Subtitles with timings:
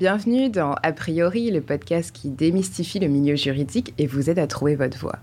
[0.00, 4.46] Bienvenue dans A priori, le podcast qui démystifie le milieu juridique et vous aide à
[4.46, 5.18] trouver votre voie.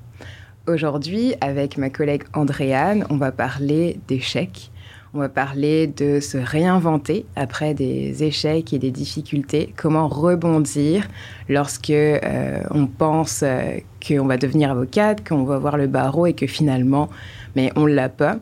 [0.67, 4.69] Aujourd'hui, avec ma collègue Andréane, on va parler d'échecs.
[5.15, 11.07] On va parler de se réinventer après des échecs et des difficultés, comment rebondir
[11.49, 16.33] lorsque euh, on pense euh, qu'on va devenir avocate, qu'on va voir le barreau et
[16.33, 17.09] que finalement,
[17.55, 18.37] mais on l'a pas.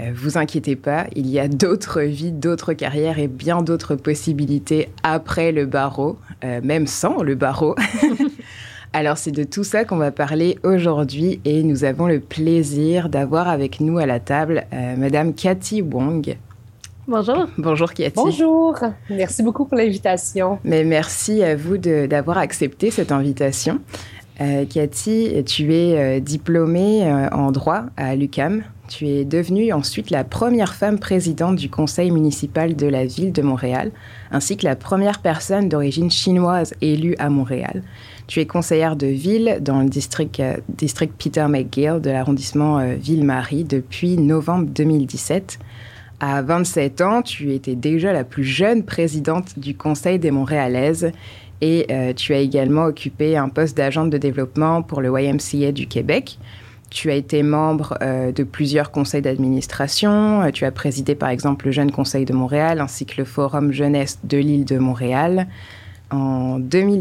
[0.00, 4.88] Euh, vous inquiétez pas, il y a d'autres vies, d'autres carrières et bien d'autres possibilités
[5.04, 7.76] après le barreau, euh, même sans le barreau.
[8.92, 13.48] Alors c'est de tout ça qu'on va parler aujourd'hui et nous avons le plaisir d'avoir
[13.48, 16.36] avec nous à la table euh, Madame Cathy Wong.
[17.06, 17.46] Bonjour.
[17.58, 18.14] Bonjour Cathy.
[18.16, 18.78] Bonjour.
[19.10, 20.58] Merci beaucoup pour l'invitation.
[20.64, 23.80] Mais merci à vous d'avoir accepté cette invitation.
[24.38, 28.62] Cathy, tu es diplômée en droit à l'UCAM.
[28.88, 33.40] Tu es devenue ensuite la première femme présidente du conseil municipal de la ville de
[33.40, 33.92] Montréal,
[34.30, 37.82] ainsi que la première personne d'origine chinoise élue à Montréal.
[38.26, 42.94] Tu es conseillère de ville dans le district, euh, district Peter McGill de l'arrondissement euh,
[42.94, 45.58] Ville-Marie depuis novembre 2017.
[46.20, 51.10] À 27 ans, tu étais déjà la plus jeune présidente du Conseil des Montréalaises
[51.60, 55.86] et euh, tu as également occupé un poste d'agente de développement pour le YMCA du
[55.86, 56.38] Québec.
[56.90, 60.42] Tu as été membre euh, de plusieurs conseils d'administration.
[60.42, 63.72] Euh, tu as présidé par exemple le Jeune Conseil de Montréal ainsi que le Forum
[63.72, 65.46] Jeunesse de l'île de Montréal.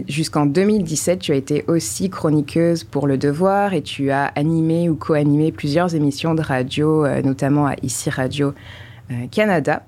[0.07, 4.95] Jusqu'en 2017, tu as été aussi chroniqueuse pour Le Devoir et tu as animé ou
[4.95, 8.55] co-animé plusieurs émissions de radio, notamment à Ici Radio
[9.29, 9.83] Canada.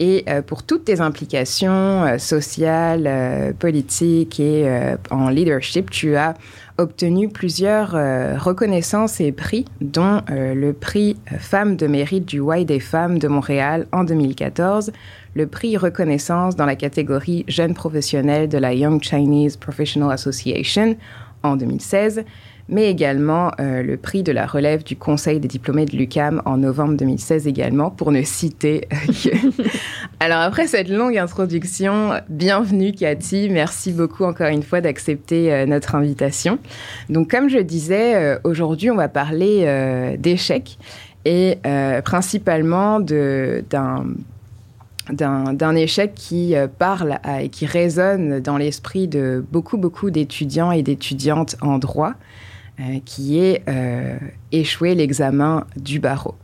[0.00, 6.34] Et pour toutes tes implications sociales, politiques et en leadership, tu as
[6.78, 12.64] obtenu plusieurs euh, reconnaissances et prix, dont euh, le prix Femmes de mérite du Y
[12.64, 14.92] des femmes de Montréal en 2014,
[15.34, 20.96] le prix reconnaissance dans la catégorie Jeunes professionnels de la Young Chinese Professional Association
[21.42, 22.24] en 2016,
[22.68, 26.58] mais également euh, le prix de la relève du Conseil des diplômés de l'UCAM en
[26.58, 29.28] novembre 2016 également, pour ne citer que...
[30.20, 35.94] Alors après cette longue introduction, bienvenue Cathy, merci beaucoup encore une fois d'accepter euh, notre
[35.94, 36.58] invitation.
[37.08, 40.78] Donc comme je disais, euh, aujourd'hui on va parler d'échecs
[41.24, 41.58] et
[42.04, 44.06] principalement d'un
[45.10, 51.56] d'un échec qui parle et qui résonne dans l'esprit de beaucoup, beaucoup d'étudiants et d'étudiantes
[51.62, 52.14] en droit.
[52.80, 54.16] Euh, qui est euh,
[54.52, 56.36] échouer l'examen du barreau.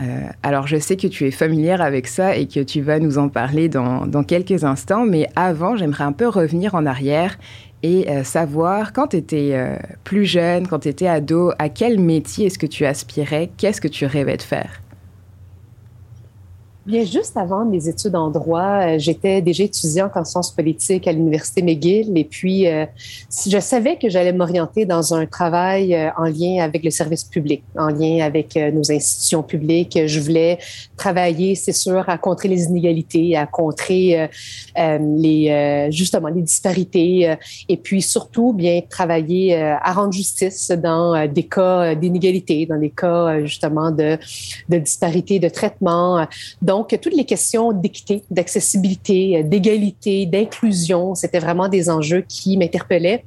[0.00, 3.18] Euh, alors, je sais que tu es familière avec ça et que tu vas nous
[3.18, 7.36] en parler dans, dans quelques instants, mais avant, j'aimerais un peu revenir en arrière
[7.82, 9.54] et savoir, quand tu étais
[10.02, 13.50] plus jeune, quand tu étais ado, à quel métier est-ce que tu aspirais?
[13.58, 14.80] Qu'est-ce que tu rêvais de faire?
[16.86, 21.12] Bien, juste avant mes études en droit, euh, j'étais déjà étudiante en sciences politiques à
[21.12, 22.86] l'Université McGill et puis euh,
[23.44, 27.64] je savais que j'allais m'orienter dans un travail euh, en lien avec le service public,
[27.76, 29.98] en lien avec nos institutions publiques.
[30.06, 30.58] Je voulais
[30.96, 34.28] travailler, c'est sûr, à contrer les inégalités, à contrer
[34.76, 37.34] les, justement les disparités
[37.68, 43.44] et puis surtout bien travailler à rendre justice dans des cas d'inégalité, dans des cas
[43.44, 44.18] justement de,
[44.68, 46.26] de disparité de traitement.
[46.62, 53.24] Donc, donc, toutes les questions d'équité, d'accessibilité, d'égalité, d'inclusion, c'était vraiment des enjeux qui m'interpellaient.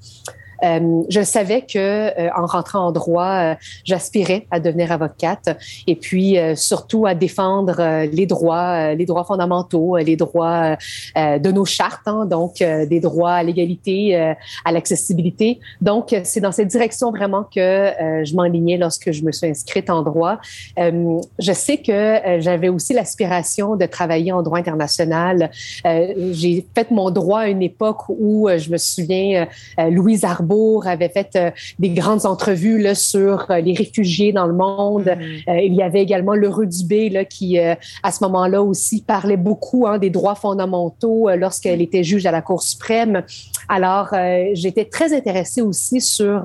[0.64, 5.96] Euh, je savais que euh, en rentrant en droit, euh, j'aspirais à devenir avocate et
[5.96, 10.76] puis surtout à défendre les droits, les droits fondamentaux, les droits
[11.16, 15.60] de nos chartes, hein, donc des droits à l'égalité, à l'accessibilité.
[15.82, 17.92] Donc, c'est dans cette direction vraiment que
[18.24, 20.40] je m'enlignais lorsque je me suis inscrite en droit.
[20.78, 25.52] je sais que j'avais aussi l'aspiration de travailler en droit international.
[25.86, 29.48] J'ai fait mon droit à une époque où je me souviens
[29.78, 30.26] Louise
[30.86, 35.06] Avait fait euh, des grandes entrevues là, sur euh, les réfugiés dans le monde.
[35.06, 35.50] Mm-hmm.
[35.50, 39.88] Euh, il y avait également le Dubé là, qui, à ce moment-là aussi, parlait beaucoup
[39.88, 43.24] hein, des droits fondamentaux lorsqu'elle était juge à la Cour suprême.
[43.70, 44.10] Alors,
[44.54, 46.44] j'étais très intéressée aussi sur,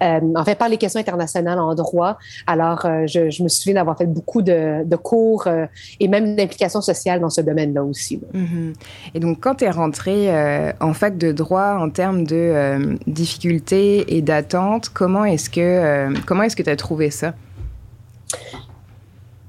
[0.00, 2.18] en fait, par les questions internationales en droit.
[2.46, 5.46] Alors, je, me souviens d'avoir fait beaucoup de, cours
[6.00, 8.20] et même d'implications sociales dans ce domaine-là aussi.
[8.34, 8.74] Mm-hmm.
[9.14, 10.28] Et donc, quand tu es rentrée
[10.80, 12.86] en fac de droit en termes de
[13.26, 14.88] difficultés et d'attentes.
[14.88, 17.34] Comment est-ce que euh, comment est-ce que tu as trouvé ça?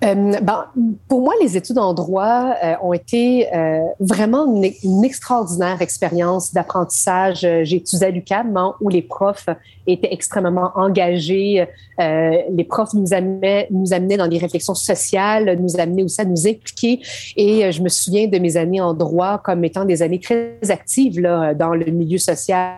[0.04, 0.66] Euh, ben,
[1.08, 7.40] pour moi, les études en droit euh, ont été euh, vraiment une, extraordinaire expérience d'apprentissage.
[7.64, 9.48] J'ai étudié à l'UQAM hein, où les profs
[9.88, 11.66] étaient extrêmement engagés.
[11.98, 16.48] les profs nous amenaient, nous amenaient dans des réflexions sociales, nous amenaient aussi à nous
[16.48, 17.00] impliquer.
[17.36, 21.22] Et je me souviens de mes années en droit comme étant des années très actives
[21.22, 22.76] dans le milieu social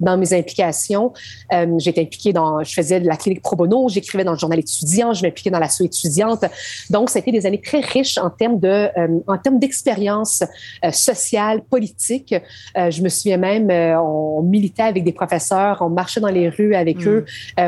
[0.00, 1.12] dans mes implications.
[1.52, 4.58] Euh, j'étais impliquée dans, je faisais de la clinique pro bono, j'écrivais dans le journal
[4.58, 6.44] étudiant, m'impliquais dans la l'asso étudiante.
[6.90, 10.42] Donc, ça a été des années très riches en termes de, euh, en termes d'expérience
[10.84, 12.34] euh, sociale, politique.
[12.76, 16.74] Euh, je me souviens même, on militait avec des professeurs, on marchait dans les rues
[16.74, 17.08] avec mm.
[17.08, 17.24] eux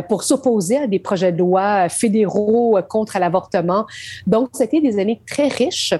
[0.08, 3.86] pour s'opposer à des projets de loi fédéraux contre l'avortement.
[4.26, 5.94] Donc, c'était des années très riches.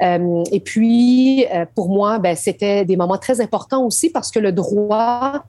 [0.00, 5.44] et puis, pour moi, ben, c'était des moments très importants aussi parce que le droit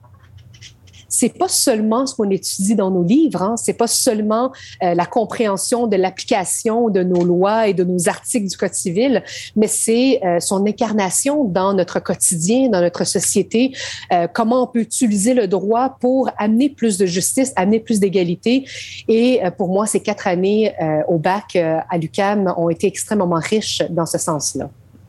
[1.08, 4.52] c'est pas seulement ce qu'on étudie dans nos livres, hein, c'est pas seulement
[4.82, 9.22] euh, la compréhension de l'application de nos lois et de nos articles du Code civil,
[9.56, 13.72] mais c'est euh, son incarnation dans notre quotidien, dans notre société,
[14.12, 18.64] euh, comment on peut utiliser le droit pour amener plus de justice, amener plus d'égalité.
[19.08, 20.74] Et pour moi, ces quatre années
[21.08, 24.68] au bac à l'UCAM ont été extrêmement riches dans ce sens-là.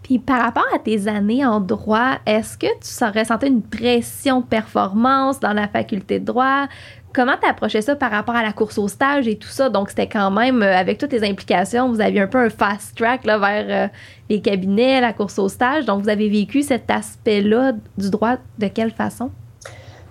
[0.09, 4.45] Puis par rapport à tes années en droit, est-ce que tu ressentais une pression de
[4.47, 6.65] performance dans la faculté de droit?
[7.13, 9.69] Comment tu approchais ça par rapport à la course au stage et tout ça?
[9.69, 12.97] Donc, c'était quand même, euh, avec toutes tes implications, vous aviez un peu un fast
[12.97, 13.87] track là, vers euh,
[14.31, 15.85] les cabinets, la course au stage.
[15.85, 19.29] Donc, vous avez vécu cet aspect-là du droit de quelle façon?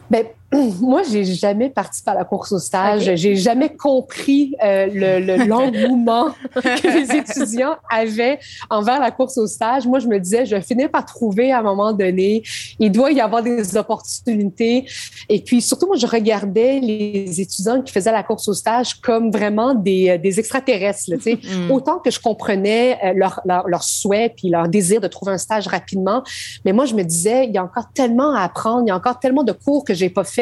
[0.08, 0.22] Bien,
[0.80, 3.14] moi, j'ai jamais participé à la course au stage.
[3.16, 8.38] J'ai jamais compris euh, le, l'engouement que les étudiants avaient
[8.70, 9.86] envers la course au stage.
[9.86, 12.42] Moi, je me disais, je finis par trouver à un moment donné,
[12.78, 14.86] il doit y avoir des opportunités.
[15.28, 19.30] Et puis, surtout, moi, je regardais les étudiants qui faisaient la course au stage comme
[19.30, 21.10] vraiment des, euh, des extraterrestres.
[21.10, 21.70] Là, mm.
[21.70, 25.38] Autant que je comprenais euh, leur, leur, leur souhait puis leur désir de trouver un
[25.38, 26.22] stage rapidement,
[26.64, 28.96] mais moi, je me disais, il y a encore tellement à apprendre, il y a
[28.96, 30.37] encore tellement de cours que j'ai pas fait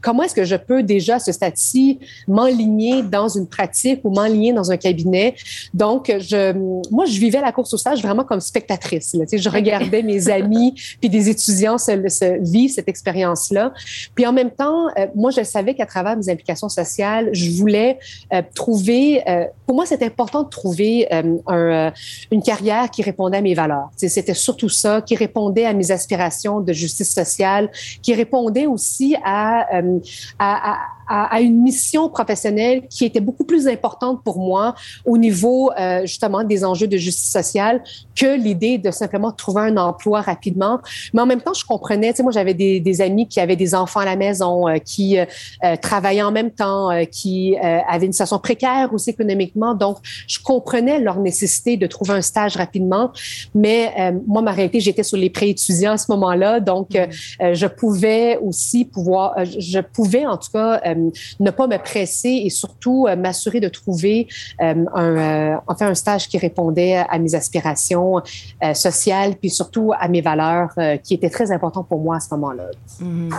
[0.00, 1.98] comment est-ce que je peux déjà, à ce stade-ci,
[2.28, 5.34] m'enligner dans une pratique ou m'enligner dans un cabinet?
[5.74, 6.52] Donc, je,
[6.90, 9.14] moi, je vivais la course au stage vraiment comme spectatrice.
[9.14, 9.24] Là.
[9.32, 13.72] Je regardais mes amis puis des étudiants se, se vivre cette expérience-là.
[14.14, 17.98] Puis en même temps, euh, moi, je savais qu'à travers mes implications sociales, je voulais
[18.32, 21.92] euh, trouver, euh, pour moi, c'était important de trouver un,
[22.30, 23.90] une carrière qui répondait à mes valeurs.
[23.96, 27.70] C'était surtout ça, qui répondait à mes aspirations de justice sociale,
[28.02, 29.39] qui répondait aussi à
[29.74, 29.98] euh,
[30.38, 30.78] à, à,
[31.40, 34.74] une mission professionnelle qui était beaucoup plus importante pour moi
[35.04, 37.82] au niveau euh, justement des enjeux de justice sociale
[38.14, 40.80] que l'idée de simplement trouver un emploi rapidement.
[41.12, 43.56] Mais en même temps, je comprenais, tu sais, moi j'avais des, des, amis qui avaient
[43.56, 45.16] des enfants à la maison, euh, qui
[45.80, 49.74] travaillaient en même temps, qui avaient une situation précaire aussi économiquement.
[49.74, 53.10] Donc, je comprenais leur nécessité de trouver un stage rapidement.
[53.54, 57.54] Mais moi, ma réalité, j'étais sur les pré-étudiants à ce moment-là, donc mmh.
[57.54, 60.94] je pouvais aussi pouvoir euh, je pouvais en tout cas euh,
[61.40, 64.28] ne pas me presser et surtout euh, m'assurer de trouver
[64.60, 68.22] un, enfin un stage qui répondait à mes aspirations
[68.74, 70.70] sociales puis surtout à mes valeurs
[71.02, 72.64] qui étaient très importantes pour moi à ce moment-là.
[73.00, 73.30] Mhm.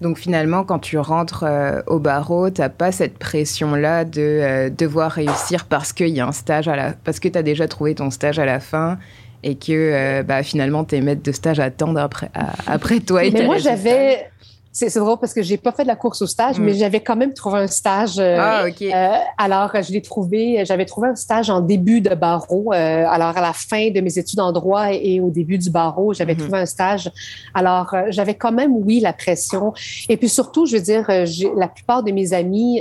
[0.00, 1.44] Donc finalement, quand tu rentres
[1.86, 6.32] au barreau, tu n'as pas cette pression-là de devoir réussir parce qu'il y a un
[6.32, 8.98] stage à la, parce que tu as déjà trouvé ton stage à la fin
[9.42, 12.30] et que bah, finalement tes maîtres de stage attendent après,
[12.66, 13.22] après toi.
[13.32, 14.30] Mais moi, j'avais
[14.72, 16.76] c'est drôle parce que j'ai pas fait de la course au stage, mais mm.
[16.76, 18.20] j'avais quand même trouvé un stage.
[18.20, 18.82] Euh, ah, OK.
[18.82, 22.72] Euh, alors, je l'ai trouvé, j'avais trouvé un stage en début de barreau.
[22.72, 26.14] Euh, alors, à la fin de mes études en droit et, au début du barreau,
[26.14, 26.38] j'avais mm-hmm.
[26.38, 27.10] trouvé un stage.
[27.52, 29.72] Alors, j'avais quand même, oui, la pression.
[30.08, 31.10] Et puis surtout, je veux dire,
[31.56, 32.80] la plupart de mes amis,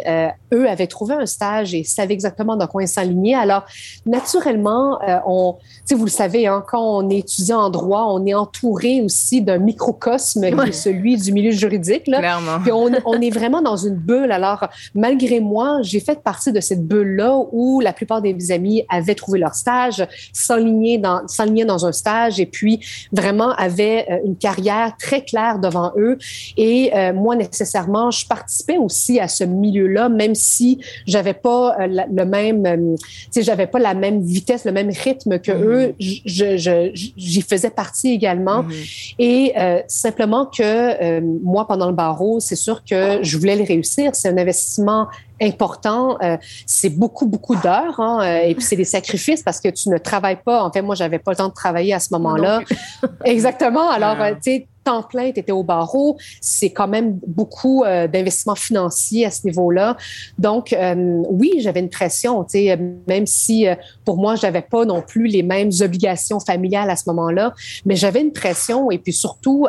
[0.54, 3.34] eux, avaient trouvé un stage et savaient exactement dans quoi ils s'enlignaient.
[3.34, 3.66] Alors,
[4.06, 5.56] naturellement, on,
[5.90, 9.58] vous le savez, hein, quand on est étudiant en droit, on est entouré aussi d'un
[9.58, 11.79] microcosme qui est celui du milieu juridique
[12.20, 12.60] Clairement.
[13.06, 14.32] on, est vraiment dans une bulle.
[14.32, 18.84] Alors, malgré moi, j'ai fait partie de cette bulle-là où la plupart de mes amis
[18.90, 21.22] avaient trouvé leur stage, s'enlignaient dans,
[21.66, 22.80] dans un stage et puis
[23.12, 26.18] vraiment avaient euh, une carrière très claire devant eux.
[26.58, 31.88] Et euh, moi, nécessairement, je participais aussi à ce milieu-là, même si j'avais pas euh,
[31.88, 32.96] le même,
[33.32, 35.90] tu j'avais pas la même vitesse, le même rythme que mm-hmm.
[35.90, 35.96] eux.
[36.00, 38.64] J'y faisais partie également.
[38.64, 39.16] Mm-hmm.
[39.20, 39.54] Et
[39.88, 44.16] simplement que moi, pendant le barreau, c'est sûr que je voulais les réussir.
[44.16, 45.08] C'est un investissement
[45.42, 46.18] important.
[46.22, 48.00] Euh, c'est beaucoup, beaucoup d'heures.
[48.00, 50.64] Hein, euh, et puis, c'est des sacrifices parce que tu ne travailles pas.
[50.64, 52.62] En fait, moi, j'avais pas le temps de travailler à ce moment-là.
[53.26, 53.90] Exactement.
[53.90, 56.18] Alors, euh, tu sais, temps plein, tu étais au barreau.
[56.42, 59.98] C'est quand même beaucoup euh, d'investissement financier à ce niveau-là.
[60.38, 64.86] Donc, euh, oui, j'avais une pression, tu sais, même si euh, pour moi, j'avais pas
[64.86, 67.54] non plus les mêmes obligations familiales à ce moment-là,
[67.86, 69.68] mais j'avais une pression et puis surtout,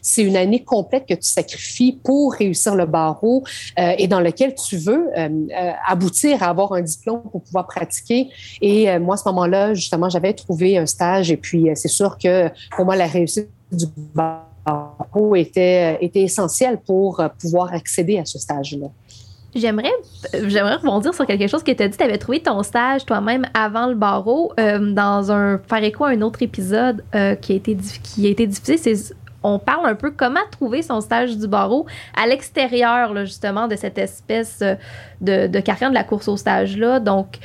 [0.00, 3.44] c'est une année complète que tu sacrifies pour réussir le barreau
[3.76, 5.01] et dans lequel tu veux
[5.86, 8.28] aboutir à avoir un diplôme pour pouvoir pratiquer.
[8.60, 12.48] Et moi, à ce moment-là, justement, j'avais trouvé un stage et puis c'est sûr que
[12.76, 18.88] pour moi, la réussite du barreau était, était essentielle pour pouvoir accéder à ce stage-là.
[19.54, 19.92] J'aimerais,
[20.32, 21.96] j'aimerais rebondir sur quelque chose que tu as dit.
[21.96, 26.10] Tu avais trouvé ton stage toi-même avant le barreau euh, dans un faire écho à
[26.10, 28.78] un autre épisode euh, qui, a été, qui a été diffusé.
[28.78, 33.76] C'est, on parle un peu comment trouver son stage du barreau à l'extérieur, justement, de
[33.76, 34.74] cette espèce euh,
[35.20, 37.00] de, de carrière de la course au stage-là.
[37.00, 37.38] Donc,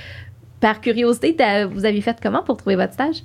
[0.60, 1.34] par curiosité,
[1.66, 3.24] vous avez fait comment pour trouver votre stage?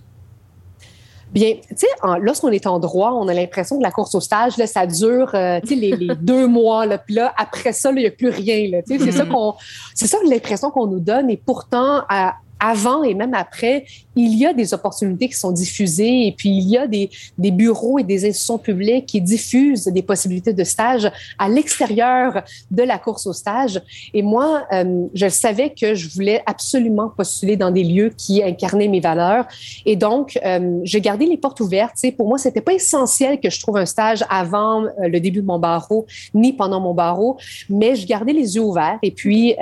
[1.32, 1.86] Bien, tu sais,
[2.20, 5.30] lorsqu'on est en droit, on a l'impression que la course au stage, là, ça dure,
[5.34, 8.10] euh, tu sais, les, les, deux mois, là, puis là, après ça, il n'y a
[8.10, 9.30] plus rien, là, tu sais, c'est ça mm-hmm.
[9.30, 9.54] qu'on,
[9.94, 14.46] c'est ça l'impression qu'on nous donne, et pourtant, à, avant et même après, il y
[14.46, 18.24] a des opportunités qui sont diffusées et puis il y a des, bureaux et des
[18.24, 23.82] institutions publiques qui diffusent des possibilités de stage à l'extérieur de la course au stage.
[24.14, 28.88] Et moi, euh, je savais que je voulais absolument postuler dans des lieux qui incarnaient
[28.88, 29.46] mes valeurs.
[29.84, 31.94] Et donc, euh, j'ai gardé les portes ouvertes.
[31.96, 35.40] sais, pour moi, c'était pas essentiel que je trouve un stage avant euh, le début
[35.40, 37.38] de mon barreau ni pendant mon barreau,
[37.68, 38.98] mais je gardais les yeux ouverts.
[39.02, 39.56] Et puis,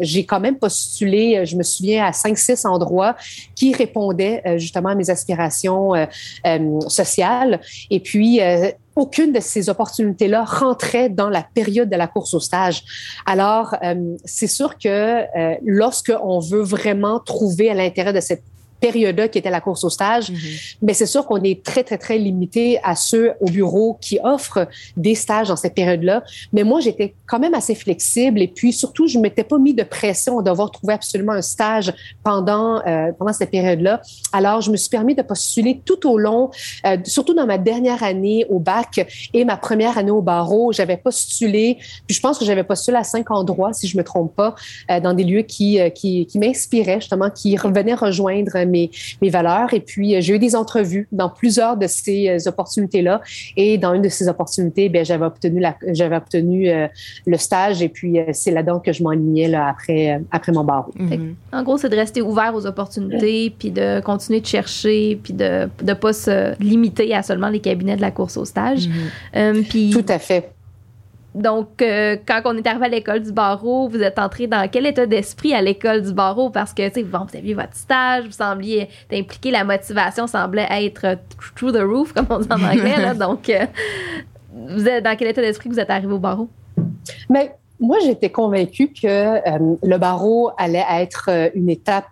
[0.00, 3.16] j'ai quand même postulé, je me souviens, à cinq six endroits
[3.54, 6.06] qui répondaient euh, justement à mes aspirations euh,
[6.46, 7.60] euh, sociales.
[7.90, 8.40] Et puis,
[8.94, 12.82] aucune de ces opportunités-là rentrait dans la période de la course au stage.
[13.24, 13.74] Alors,
[14.24, 15.24] c'est sûr que
[15.64, 18.42] lorsque on veut vraiment trouver à l'intérieur de cette
[18.82, 20.30] période-là qui était la course au stage.
[20.30, 20.76] Mm-hmm.
[20.82, 24.66] Mais c'est sûr qu'on est très, très, très limité à ceux au bureau qui offrent
[24.96, 26.22] des stages dans cette période-là.
[26.52, 29.72] Mais moi, j'étais quand même assez flexible et puis surtout, je ne m'étais pas mis
[29.72, 31.92] de pression à devoir trouver absolument un stage
[32.24, 34.02] pendant, euh, pendant cette période-là.
[34.32, 36.50] Alors, je me suis permis de postuler tout au long,
[36.86, 40.72] euh, surtout dans ma dernière année au bac et ma première année au barreau.
[40.72, 44.34] J'avais postulé, puis je pense que j'avais postulé à cinq endroits, si je me trompe
[44.34, 44.54] pas,
[44.90, 49.72] euh, dans des lieux qui, qui, qui m'inspiraient justement, qui revenaient rejoindre mes, mes valeurs.
[49.72, 53.20] Et puis, euh, j'ai eu des entrevues dans plusieurs de ces euh, opportunités-là.
[53.56, 56.88] Et dans une de ces opportunités, ben, j'avais obtenu, la, j'avais obtenu euh,
[57.26, 57.82] le stage.
[57.82, 60.92] Et puis, c'est là-dedans que je m'enlignais là, après, après mon barreau.
[60.96, 61.34] Mhm.
[61.52, 65.68] En gros, c'est de rester ouvert aux opportunités, puis de continuer de chercher, puis de
[65.84, 68.88] ne pas se limiter à seulement les cabinets de la course au stage.
[69.34, 69.64] Mhm.
[69.64, 70.51] puis, Tout à fait.
[71.34, 74.84] Donc, euh, quand on est arrivé à l'école du barreau, vous êtes entré dans quel
[74.86, 76.50] état d'esprit à l'école du barreau?
[76.50, 81.18] Parce que, tu sais, vous aviez votre stage, vous sembliez impliqué, la motivation semblait être
[81.56, 83.00] through the roof, comme on dit en anglais.
[83.00, 83.14] là.
[83.14, 83.64] Donc, euh,
[84.52, 86.48] vous êtes dans quel état d'esprit que vous êtes arrivé au barreau?
[87.30, 92.08] Mais moi, j'étais convaincue que euh, le barreau allait être une étape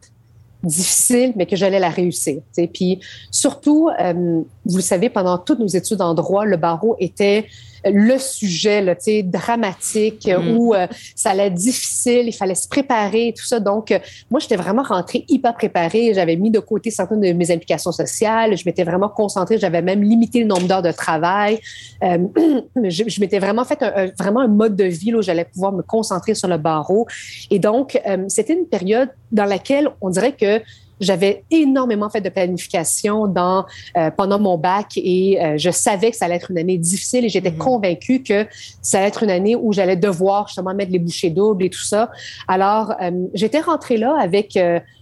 [0.62, 2.40] difficile, mais que j'allais la réussir.
[2.52, 2.70] T'sais.
[2.72, 3.00] Puis
[3.30, 7.46] surtout, vous le savez, pendant toutes nos études en droit, le barreau était
[7.84, 8.94] le sujet là,
[9.25, 10.56] dramatique mm.
[10.56, 13.60] où euh, ça allait être difficile, il fallait se préparer tout ça.
[13.60, 13.99] Donc, euh,
[14.30, 16.12] moi, j'étais vraiment rentrée hyper préparée.
[16.14, 18.56] J'avais mis de côté certaines de mes implications sociales.
[18.56, 19.58] Je m'étais vraiment concentrée.
[19.58, 21.60] J'avais même limité le nombre d'heures de travail.
[22.02, 22.18] Euh,
[22.84, 26.34] je, m'étais vraiment fait un, vraiment un mode de vie où j'allais pouvoir me concentrer
[26.34, 27.06] sur le barreau.
[27.50, 30.60] Et donc, c'était une période dans laquelle on dirait que
[31.00, 33.64] j'avais énormément fait de planification dans,
[33.97, 37.25] euh, pendant mon bac et euh, je savais que ça allait être une année difficile
[37.25, 37.59] et j'étais mhm.
[37.59, 38.47] convaincue que
[38.83, 41.83] ça allait être une année où j'allais devoir justement mettre les bouchées doubles et tout
[41.83, 42.11] ça.
[42.47, 44.59] Alors, euh, j'étais rentrée là avec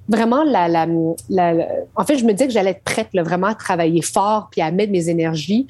[0.08, 0.86] vraiment la, la,
[1.28, 4.48] la, En fait, je me disais que j'allais être prête là, vraiment à travailler fort
[4.50, 5.66] puis à mettre mes énergies.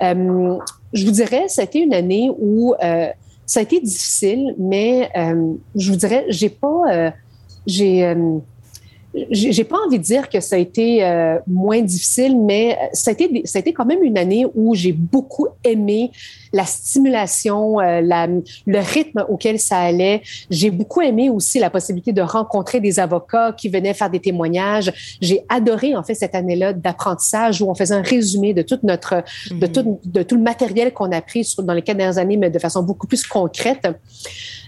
[0.00, 2.74] je vous dirais, c'était une année où
[3.46, 5.10] ça a été difficile, mais
[5.74, 7.12] je vous dirais, j'ai pas...
[7.66, 8.14] j'ai
[9.30, 13.12] j'ai pas envie de dire que ça a été euh, moins difficile, mais ça a,
[13.12, 16.12] été, ça a été quand même une année où j'ai beaucoup aimé
[16.52, 20.22] la stimulation, euh, la, le rythme auquel ça allait.
[20.50, 25.18] J'ai beaucoup aimé aussi la possibilité de rencontrer des avocats qui venaient faire des témoignages.
[25.20, 29.22] J'ai adoré en fait cette année-là d'apprentissage où on faisait un résumé de toute notre,
[29.50, 29.72] de, mm-hmm.
[29.72, 32.58] tout, de tout le matériel qu'on a pris dans les quatre dernières années, mais de
[32.58, 33.88] façon beaucoup plus concrète.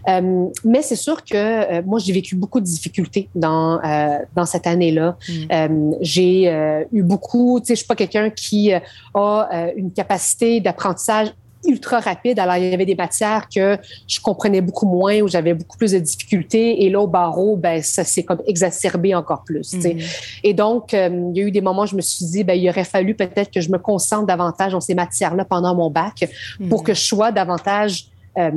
[0.08, 4.46] Euh, mais c'est sûr que euh, moi, j'ai vécu beaucoup de difficultés dans, euh, dans
[4.46, 5.16] cette année-là.
[5.28, 5.92] Mm.
[6.00, 11.32] j'ai eu beaucoup, tu sais, je suis pas quelqu'un qui a une capacité d'apprentissage
[11.66, 12.38] ultra rapide.
[12.38, 15.92] Alors, il y avait des matières que je comprenais beaucoup moins, où j'avais beaucoup plus
[15.92, 16.84] de difficultés.
[16.84, 19.74] Et là, au barreau, ben, ça s'est comme exacerbé encore plus.
[19.74, 20.40] Mm-hmm.
[20.44, 22.54] Et donc, euh, il y a eu des moments où je me suis dit, ben,
[22.54, 26.24] il aurait fallu peut-être que je me concentre davantage dans ces matières-là pendant mon bac
[26.68, 26.84] pour mm-hmm.
[26.84, 28.06] que je sois davantage
[28.38, 28.50] euh,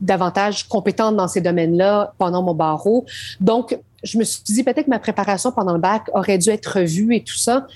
[0.00, 3.04] davantage compétente dans ces domaines-là pendant mon barreau.
[3.40, 6.78] Donc, je me suis dit peut-être que ma préparation pendant le bac aurait dû être
[6.78, 7.66] revue et tout ça.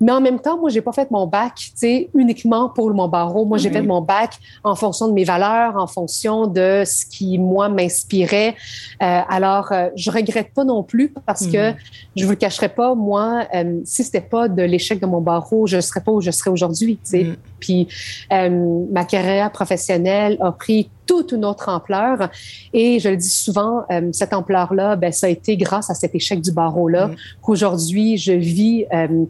[0.00, 3.08] Mais en même temps, moi, j'ai pas fait mon bac, tu sais, uniquement pour mon
[3.08, 3.44] barreau.
[3.44, 3.88] Moi, j'ai fait mhm.
[3.88, 8.54] mon bac en fonction de mes valeurs, en fonction de ce qui, moi, m'inspirait.
[9.02, 11.76] Euh, alors, euh, je regrette pas non plus parce que mhm.
[12.16, 15.66] je vous le cacherai pas, moi, euh, si c'était pas de l'échec de mon barreau,
[15.66, 17.24] je serais pas où je serais aujourd'hui, tu sais.
[17.24, 17.36] Mhm.
[17.60, 17.88] Puis,
[18.32, 22.30] euh, ma carrière professionnelle a pris toute une autre ampleur.
[22.72, 26.14] Et je le dis souvent, euh, cette ampleur-là, ben, ça a été grâce à cet
[26.14, 27.10] échec du barreau-là
[27.42, 29.24] qu'aujourd'hui, je vis euh,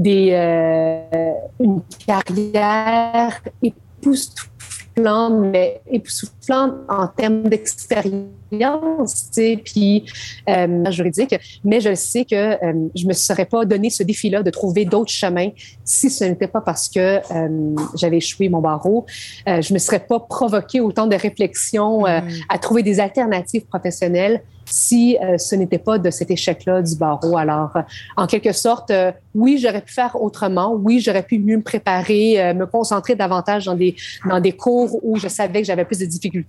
[0.00, 9.30] des, euh, une carrière époustouflante, mais époustouflante en termes d'expérience,
[9.64, 10.04] puis
[10.48, 11.34] euh, juridique.
[11.64, 15.12] Mais je sais que euh, je me serais pas donné ce défi-là de trouver d'autres
[15.12, 15.50] chemins
[15.84, 19.06] si ce n'était pas parce que euh, j'avais échoué mon barreau.
[19.48, 22.30] Euh, je me serais pas provoqué autant de réflexions euh, mm.
[22.48, 27.36] à trouver des alternatives professionnelles si euh, ce n'était pas de cet échec-là du barreau.
[27.36, 27.82] Alors, euh,
[28.16, 30.72] en quelque sorte, euh, oui, j'aurais pu faire autrement.
[30.74, 33.94] Oui, j'aurais pu mieux me préparer, me concentrer davantage dans des,
[34.28, 36.39] dans des cours où je savais que j'avais plus de difficultés.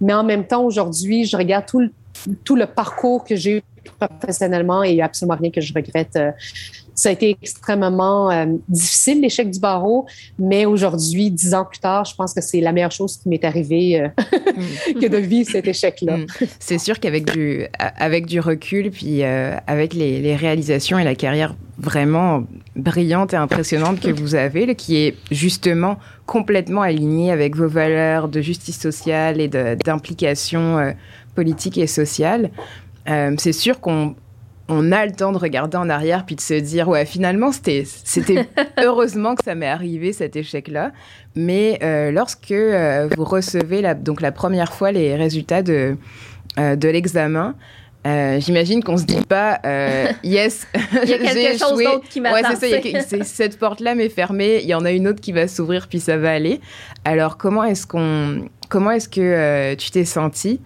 [0.00, 1.90] Mais en même temps, aujourd'hui, je regarde tout le,
[2.44, 3.62] tout le parcours que j'ai eu
[3.98, 6.18] professionnellement et absolument rien que je regrette
[6.94, 10.06] ça a été extrêmement euh, difficile, l'échec du barreau,
[10.38, 13.44] mais aujourd'hui, dix ans plus tard, je pense que c'est la meilleure chose qui m'est
[13.44, 14.08] arrivée euh,
[15.00, 16.18] que de vivre cet échec-là.
[16.18, 16.26] Mm.
[16.60, 21.14] C'est sûr qu'avec du, avec du recul, puis euh, avec les, les, réalisations et la
[21.14, 22.44] carrière vraiment
[22.76, 28.40] brillante et impressionnante que vous avez, qui est justement complètement alignée avec vos valeurs de
[28.40, 30.94] justice sociale et d'implication
[31.34, 32.50] politique et sociale,
[33.06, 34.14] c'est sûr qu'on
[34.68, 37.84] on a le temps de regarder en arrière puis de se dire ouais finalement c'était
[37.86, 38.46] c'était
[38.82, 40.92] heureusement que ça m'est arrivé cet échec là
[41.34, 45.96] mais euh, lorsque euh, vous recevez la, donc la première fois les résultats de
[46.58, 47.54] euh, de l'examen
[48.06, 49.60] J'imagine qu'on se dit pas
[50.22, 50.66] yes.
[51.02, 52.50] il y a quelque chose d'autre qui m'attend.
[52.50, 53.24] Ouais, c'est ça.
[53.24, 54.60] cette porte-là m'est fermée.
[54.62, 56.60] Il y en a une autre qui va s'ouvrir puis ça va aller.
[57.06, 60.60] Alors comment est-ce qu'on comment est-ce que tu t'es senti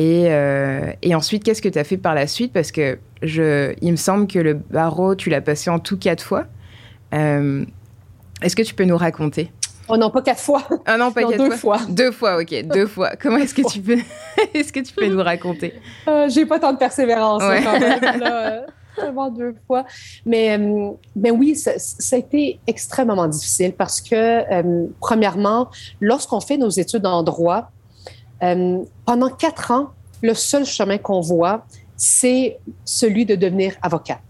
[0.00, 2.52] et, et ensuite qu'est-ce que tu as fait par la suite?
[2.52, 6.22] Parce que je, il me semble que le barreau, tu l'as passé en tout quatre
[6.22, 6.44] fois.
[7.12, 7.64] Euh,
[8.42, 9.50] est-ce que tu peux nous raconter?
[9.88, 10.62] Oh non, pas quatre fois.
[10.86, 11.78] Ah non, pas quatre deux fois.
[11.78, 11.90] fois.
[11.90, 13.10] Deux fois, ok, deux fois.
[13.20, 13.98] Comment est-ce que tu peux,
[14.54, 15.74] est-ce que tu peux nous raconter?
[16.08, 18.20] Euh, J'ai pas tant de persévérance quand même.
[18.20, 19.84] Là, euh, deux fois.
[20.24, 20.58] Mais,
[21.16, 25.70] mais oui, ça, ça, a été extrêmement difficile parce que, premièrement,
[26.00, 27.72] lorsqu'on fait nos études en droit,
[28.38, 29.90] pendant quatre ans,
[30.22, 31.64] le seul chemin qu'on voit,
[31.96, 34.20] c'est celui de devenir avocat.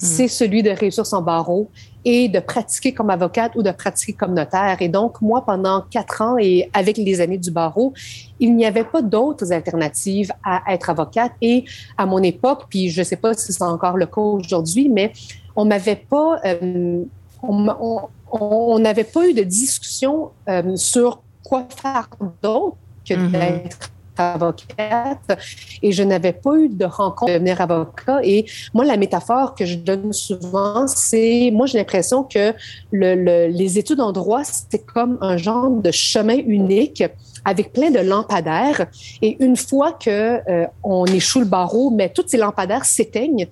[0.00, 0.04] Hmm.
[0.04, 1.70] C'est celui de réussir son barreau
[2.04, 4.76] et de pratiquer comme avocate ou de pratiquer comme notaire.
[4.80, 7.94] Et donc, moi, pendant quatre ans et avec les années du barreau,
[8.38, 11.32] il n'y avait pas d'autres alternatives à être avocate.
[11.42, 11.64] Et
[11.98, 15.12] à mon époque, puis je ne sais pas si c'est encore le cas aujourd'hui, mais
[15.56, 17.02] on n'avait pas, euh,
[17.42, 22.08] on n'avait pas eu de discussion euh, sur quoi faire
[22.42, 23.30] d'autre que mm-hmm.
[23.30, 25.38] d'être avocate
[25.82, 28.20] et je n'avais pas eu de rencontre de devenir avocat.
[28.22, 32.52] Et moi, la métaphore que je donne souvent, c'est, moi, j'ai l'impression que
[32.92, 37.02] le, les études en droit, c'est comme un genre de chemin unique
[37.44, 38.86] avec plein de lampadaires.
[39.22, 43.46] Et une fois que euh, on échoue le barreau, mais toutes ces lampadaires s'éteignent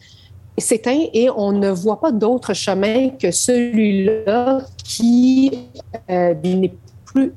[0.59, 5.51] s'éteint et on ne voit pas d'autre chemin que celui-là qui
[6.11, 6.73] euh, n'est
[7.05, 7.33] plus,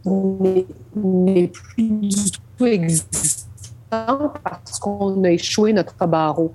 [1.52, 3.48] plus du tout existant
[4.44, 6.54] parce qu'on a échoué notre barreau.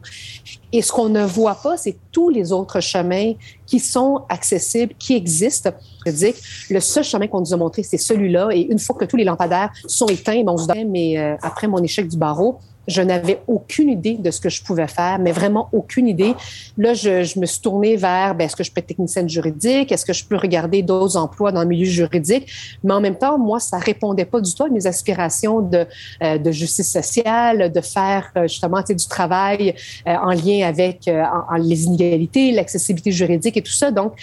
[0.72, 3.32] Et ce qu'on ne voit pas, c'est tous les autres chemins
[3.66, 5.70] qui sont accessibles, qui existent.
[6.06, 6.34] Je dis
[6.70, 8.48] le seul chemin qu'on nous a montré, c'est celui-là.
[8.52, 11.36] Et une fois que tous les lampadaires sont éteints, bon, on se dit, mais euh,
[11.42, 15.18] après mon échec du barreau, je n'avais aucune idée de ce que je pouvais faire,
[15.18, 16.34] mais vraiment aucune idée.
[16.76, 19.92] Là, je, je me suis tournée vers, ben, est-ce que je peux être technicienne juridique?
[19.92, 22.50] Est-ce que je peux regarder d'autres emplois dans le milieu juridique?
[22.82, 25.86] Mais en même temps, moi, ça répondait pas du tout à mes aspirations de,
[26.22, 29.74] euh, de justice sociale, de faire euh, justement du travail
[30.08, 33.90] euh, en lien avec en, les inégalités, l'accessibilité juridique et tout ça.
[33.90, 34.14] Donc,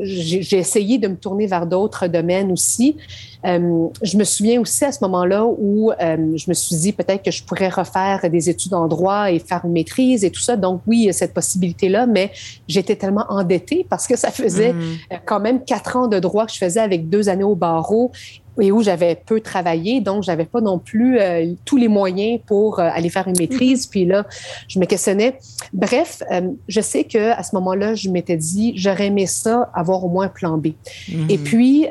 [0.00, 2.96] j'ai essayé de me tourner vers d'autres domaines aussi.
[3.44, 7.44] Je me souviens aussi à ce moment-là où je me suis dit peut-être que je
[7.44, 10.56] pourrais refaire des études en droit et faire une maîtrise et tout ça.
[10.56, 12.30] Donc oui, cette possibilité-là, mais
[12.68, 14.98] j'étais tellement endettée parce que ça faisait mm.
[15.26, 18.12] quand même quatre ans de droit que je faisais avec deux années au barreau
[18.60, 22.78] et où j'avais peu travaillé, donc j'avais pas non plus euh, tous les moyens pour
[22.78, 23.86] euh, aller faire une maîtrise.
[23.86, 23.90] Mm-hmm.
[23.90, 24.26] Puis là,
[24.68, 25.38] je me questionnais.
[25.72, 30.04] Bref, euh, je sais que à ce moment-là, je m'étais dit, j'aurais aimé ça avoir
[30.04, 30.68] au moins un plan B.
[30.68, 31.30] Mm-hmm.
[31.30, 31.86] Et puis,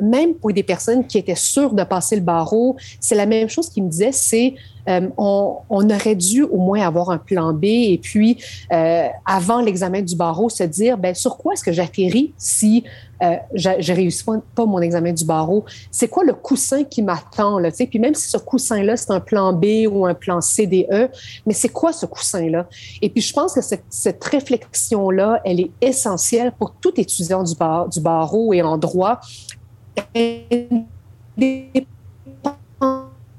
[0.00, 3.68] même pour des personnes qui étaient sûres de passer le barreau, c'est la même chose
[3.68, 4.54] qui me disait, c'est
[4.88, 8.38] euh, on, on, aurait dû au moins avoir un plan B et puis,
[8.72, 12.84] euh, avant l'examen du barreau, se dire, ben, sur quoi est-ce que j'atterris si
[13.24, 15.64] euh, je ne réussis pas, mon examen du barreau?
[15.90, 17.58] C'est quoi le coussin qui m'attend?
[17.58, 21.10] Là, puis même si ce coussin-là, c'est un plan B ou un plan CDE,
[21.46, 22.66] mais c'est quoi ce coussin-là?
[23.02, 27.54] Et puis, je pense que cette, cette réflexion-là, elle est essentielle pour tout étudiant du,
[27.54, 29.20] bar, du barreau et en droit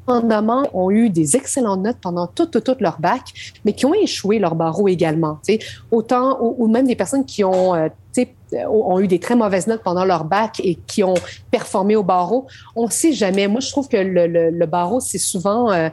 [0.07, 3.21] ont eu des excellentes notes pendant toute, toute, leur bac,
[3.63, 5.39] mais qui ont échoué leur barreau également.
[5.91, 7.89] Autant, ou, même des personnes qui ont, euh,
[8.67, 11.15] ont eu des très mauvaises notes pendant leur bac et qui ont
[11.51, 12.47] performé au barreau.
[12.75, 13.47] On ne sait jamais.
[13.47, 15.71] Moi, je trouve que le, le, barreau, c'est souvent...
[15.71, 15.89] Euh,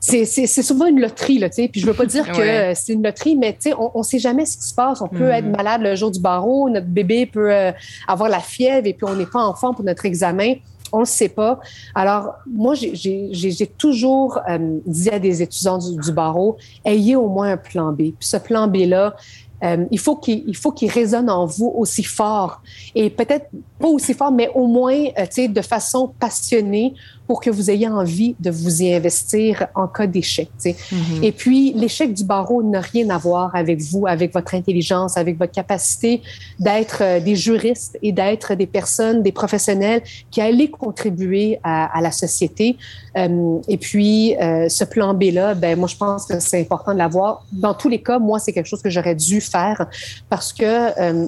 [0.00, 3.56] c'est souvent une loterie, là, puis je veux pas dire que c'est une loterie, mais
[3.78, 5.00] on ne sait jamais ce qui se passe.
[5.00, 5.56] On peut être mm-hmm.
[5.56, 7.72] malade le jour du barreau, notre bébé peut euh,
[8.06, 10.56] avoir la fièvre et puis on n'est pas en forme pour notre examen
[10.94, 11.58] on ne sait pas.
[11.94, 17.56] Alors, moi, j'ai toujours euh, dit à des étudiants du, barreau, ayez au moins un
[17.56, 17.96] plan B.
[17.96, 19.16] Puis ce plan B-là,
[19.64, 22.60] euh, il faut qu'il résonne en vous aussi fort
[22.94, 23.46] et peut-être
[23.78, 26.94] pas aussi fort, mais au moins, euh, tu sais, de façon passionnée
[27.26, 30.48] pour que vous ayez envie de vous y investir en cas d'échec.
[30.60, 31.22] Mm-hmm.
[31.22, 35.38] Et puis, l'échec du barreau n'a rien à voir avec vous, avec votre intelligence, avec
[35.38, 36.22] votre capacité
[36.58, 42.10] d'être euh, des juristes et d'être des personnes, des professionnels qui allaient contribuer à, la
[42.10, 42.76] société.
[43.16, 46.98] Euh, et puis, euh, ce plan B-là, ben, moi, je pense que c'est important de
[46.98, 47.44] l'avoir.
[47.52, 49.86] Dans tous les cas, moi, c'est quelque chose que j'aurais dû faire
[50.28, 50.64] parce que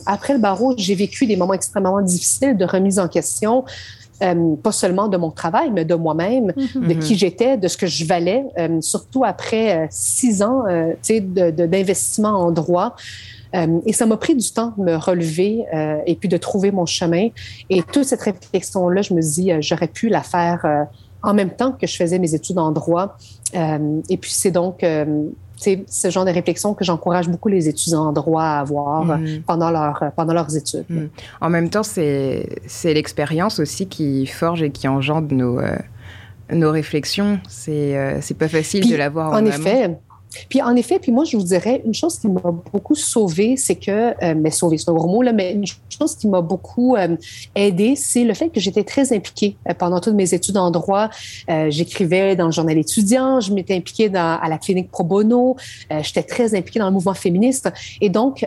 [0.06, 3.64] après le barreau, j'ai vécu des moments extrêmement difficiles de remise en question.
[4.22, 7.18] Euh, pas seulement de mon travail, mais de moi-même, de qui mhm.
[7.18, 10.64] j'étais, de ce que je valais, euh, surtout après euh, six ans
[11.02, 12.96] d'investissement en droit.
[13.52, 15.64] et ça m'a pris du temps de me relever
[16.06, 17.28] et puis de trouver mon chemin.
[17.70, 20.86] Et toute cette réflexion-là, je me dis, j'aurais pu la faire
[21.22, 23.16] en même temps que je faisais mes études en droit.
[23.54, 24.84] et puis c'est donc
[25.56, 29.42] c'est ce genre de réflexion que j'encourage beaucoup les étudiants en droit à avoir mm.
[29.46, 30.84] pendant, leur, pendant leurs études.
[30.88, 31.06] Mm.
[31.40, 32.46] En même temps, c'est
[32.84, 35.76] l'expérience aussi qui forge et qui engendre nos, euh,
[36.52, 37.40] nos réflexions.
[37.48, 39.96] C'est euh, c'est pas facile de l'avoir en, en effet.
[40.48, 42.40] Puis en effet, puis moi, je vous dirais, une chose qui m'a
[42.72, 46.16] beaucoup sauvée, c'est que, euh, mais sauvé, c'est un gros mot, là, mais une chose
[46.16, 47.16] qui m'a beaucoup euh,
[47.54, 51.10] aidée, c'est le fait que j'étais très impliquée euh, pendant toutes mes études en droit.
[51.68, 55.56] J'écrivais dans le journal étudiant, je m'étais impliquée à la clinique pro bono,
[56.02, 57.70] j'étais très impliquée dans le mouvement féministe.
[58.00, 58.46] Et donc,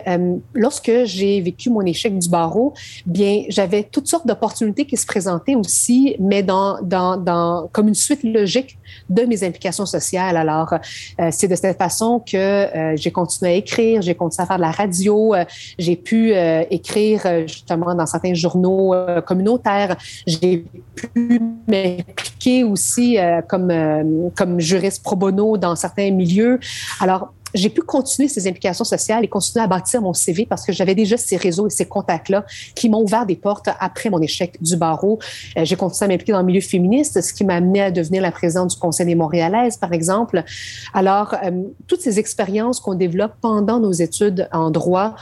[0.54, 2.74] lorsque j'ai vécu mon échec du barreau,
[3.06, 7.94] bien, j'avais toutes sortes d'opportunités qui se présentaient aussi, mais dans, dans, dans, comme une
[7.94, 10.36] suite logique de mes implications sociales.
[10.36, 10.74] Alors,
[11.30, 14.62] c'est de cette façon que euh, j'ai continué à écrire, j'ai continué à faire de
[14.62, 15.44] la radio, euh,
[15.78, 18.94] j'ai pu euh, écrire justement dans certains journaux
[19.26, 26.58] communautaires, j'ai pu m'impliquer aussi comme, comme juriste pro bono dans certains milieux.
[27.00, 30.72] Alors, j'ai pu continuer ces implications sociales et continuer à bâtir mon CV parce que
[30.72, 34.62] j'avais déjà ces réseaux et ces contacts-là qui m'ont ouvert des portes après mon échec
[34.62, 35.18] du barreau.
[35.56, 38.22] Euh, j'ai continué à m'impliquer dans le milieu féministe, ce qui m'a amené à devenir
[38.22, 40.44] la présidente du Conseil des Montréalaises, par exemple.
[40.94, 45.16] Alors, euh, toutes ces expériences qu'on développe pendant nos études en droit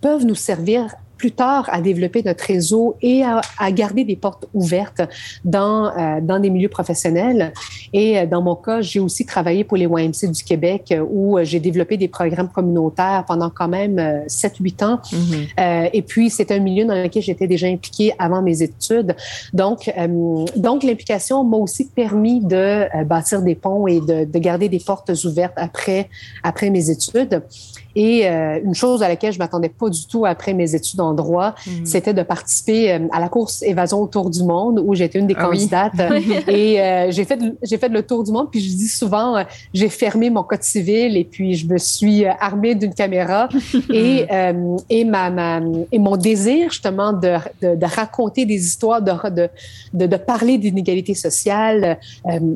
[0.00, 4.46] peuvent nous servir plus tard à développer notre réseau et à, à garder des portes
[4.54, 5.02] ouvertes
[5.44, 7.52] dans, euh, dans des milieux professionnels.
[7.92, 11.38] Et euh, dans mon cas, j'ai aussi travaillé pour les YMC du Québec euh, où
[11.42, 13.96] j'ai développé des programmes communautaires pendant quand même
[14.28, 15.00] 7-8 ans.
[15.12, 15.90] Mm-hmm.
[15.92, 19.14] et puis, c'est un milieu dans lequel j'étais déjà impliquée avant mes études.
[19.52, 19.92] Donc,
[20.56, 25.10] donc l'implication m'a aussi permis de bâtir des ponts et de, de garder des portes
[25.24, 26.08] ouvertes après,
[26.42, 27.42] après mes études.
[27.96, 31.12] Et euh, une chose à laquelle je m'attendais pas du tout après mes études en
[31.12, 31.86] droit, mhm.
[31.86, 35.34] c'était de participer euh, à la course Évasion autour du monde où j'étais une des
[35.36, 35.92] ah candidates.
[36.48, 38.48] et euh, j'ai fait j'ai fait le tour du monde.
[38.50, 42.74] Puis je dis souvent, j'ai fermé mon code civil et puis je me suis armée
[42.74, 43.48] d'une caméra
[43.92, 44.26] et
[44.88, 49.10] et ma, ma, et mon désir justement de, de, de raconter des histoires, de
[49.92, 51.98] de, de, parler d'inégalité sociale.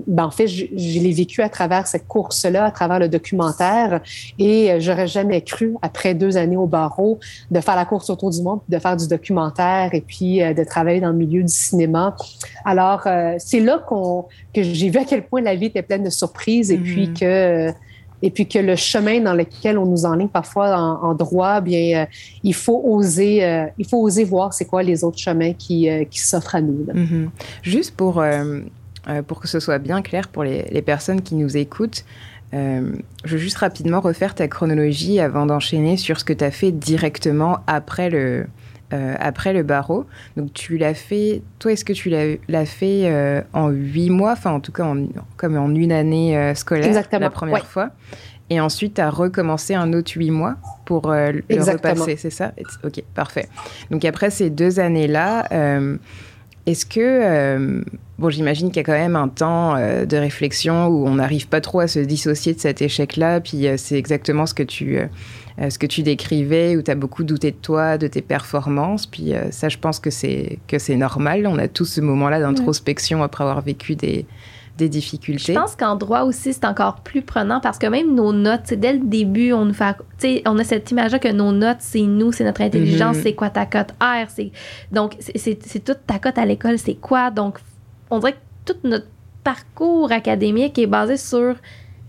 [0.06, 3.08] ben en fait, je, je l'ai vécu à travers cette course là, à travers le
[3.08, 4.00] documentaire
[4.38, 7.18] et j'aurais jamais jamais cru, après deux années au barreau,
[7.50, 10.64] de faire la course autour du monde, de faire du documentaire et puis euh, de
[10.64, 12.16] travailler dans le milieu du cinéma.
[12.64, 16.04] Alors, euh, c'est là qu'on, que j'ai vu à quel point la vie était pleine
[16.04, 17.18] de surprises et puis mm-hmm.
[17.18, 17.74] que
[18.22, 22.06] et puis que le chemin dans lequel on nous enligne parfois en, droit, bien,
[22.42, 26.54] il faut oser, il faut oser voir c'est quoi les autres chemins qui, qui s'offrent
[26.54, 26.86] à nous.
[26.86, 27.28] Mm-hmm.
[27.62, 28.22] Juste pour
[29.08, 32.04] euh, pour que ce soit bien clair pour les, personnes qui nous écoutent,
[32.54, 32.92] euh,
[33.24, 36.72] je veux juste rapidement refaire ta chronologie avant d'enchaîner sur ce que tu as fait
[36.72, 38.46] directement après le,
[38.92, 40.06] euh, après le barreau.
[40.36, 44.60] Donc tu l'as fait, toi est-ce que tu l'as fait en huit mois, enfin en
[44.60, 44.92] tout cas
[45.36, 47.90] comme en une année scolaire la première fois.
[48.50, 52.52] Et ensuite, tu as recommencé un autre huit mois pour le repasser, c'est ça?
[52.84, 53.48] Ok, parfait.
[53.90, 55.48] Donc après ces deux années-là,
[56.66, 57.82] est-ce que, euh,
[58.18, 61.46] bon, j'imagine qu'il y a quand même un temps euh, de réflexion où on n'arrive
[61.48, 64.98] pas trop à se dissocier de cet échec-là, puis euh, c'est exactement ce que tu,
[65.68, 69.34] ce que tu décrivais, où tu as beaucoup douté de toi, de tes performances, puis
[69.50, 71.46] ça, je pense que c'est que c'est normal.
[71.46, 74.26] On a tous ce moment-là d'introspection après avoir vécu des,
[74.76, 75.52] des difficultés.
[75.52, 78.94] Je pense qu'en droit aussi, c'est encore plus prenant parce que même nos notes, dès
[78.94, 82.44] le début, on nous fait, on a cette image-là que nos notes, c'est nous, c'est
[82.44, 83.22] notre intelligence, mhm.
[83.22, 84.50] c'est quoi ta cote R, c'est,
[84.90, 87.30] donc c'est toute ta cote à l'école, c'est quoi?
[87.30, 87.58] Donc,
[88.10, 89.06] on dirait que tout notre
[89.44, 91.54] parcours académique est basé sur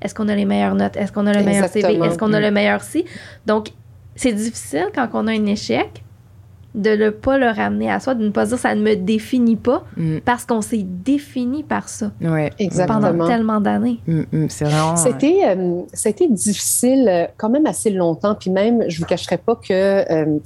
[0.01, 2.39] est-ce qu'on a les meilleures notes, est-ce qu'on a le meilleur CV, est-ce qu'on a
[2.39, 3.05] le meilleur si.
[3.45, 3.69] Donc,
[4.15, 6.04] c'est difficile quand on a un échec
[6.75, 9.55] de ne pas le ramener à soi, de ne pas dire ça ne me définit
[9.55, 10.19] pas, mm.
[10.25, 12.99] parce qu'on s'est défini par ça ouais, exactement.
[12.99, 13.99] pendant tellement d'années.
[14.07, 14.95] Mm, mm, c'est vraiment.
[14.97, 19.55] C'était, euh, c'était difficile euh, quand même assez longtemps, puis même, je vous cacherai pas
[19.55, 20.37] que euh,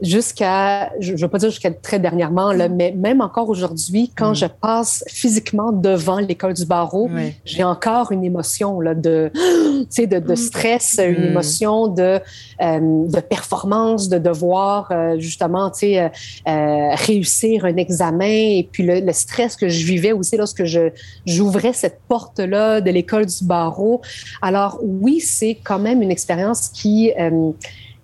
[0.00, 4.32] jusqu'à, je ne veux pas dire jusqu'à très dernièrement, là, mais même encore aujourd'hui, quand
[4.32, 4.36] mm.
[4.36, 7.08] je passe physiquement devant l'école du barreau,
[7.44, 10.36] j'ai encore une émotion là, de, de, de mm.
[10.36, 11.28] stress, une mm.
[11.28, 12.20] émotion de,
[12.62, 16.08] euh, de performance, de devoir euh, justement euh,
[16.48, 20.90] euh, réussir un examen et puis le, le, stress que je vivais aussi lorsque je,
[21.26, 24.02] j'ouvrais cette porte-là de l'école du barreau.
[24.42, 27.12] Alors oui, c'est quand même une expérience qui...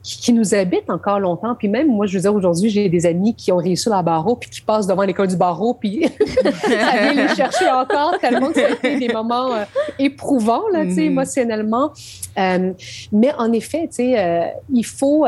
[0.00, 1.54] Euh, qui, nous habitent encore longtemps.
[1.54, 4.36] Puis même, moi, je veux dire, aujourd'hui, j'ai des amis qui ont réussi la barreau,
[4.36, 6.06] puis qui passent devant l'école du barreau, puis
[6.42, 9.64] ça vient les chercher encore, tellement que ça a été des moments euh,
[9.98, 11.12] éprouvants, là, tu sais, mm.
[11.12, 11.92] émotionnellement.
[12.38, 12.72] Euh,
[13.12, 15.26] mais en effet, tu sais, euh, il faut...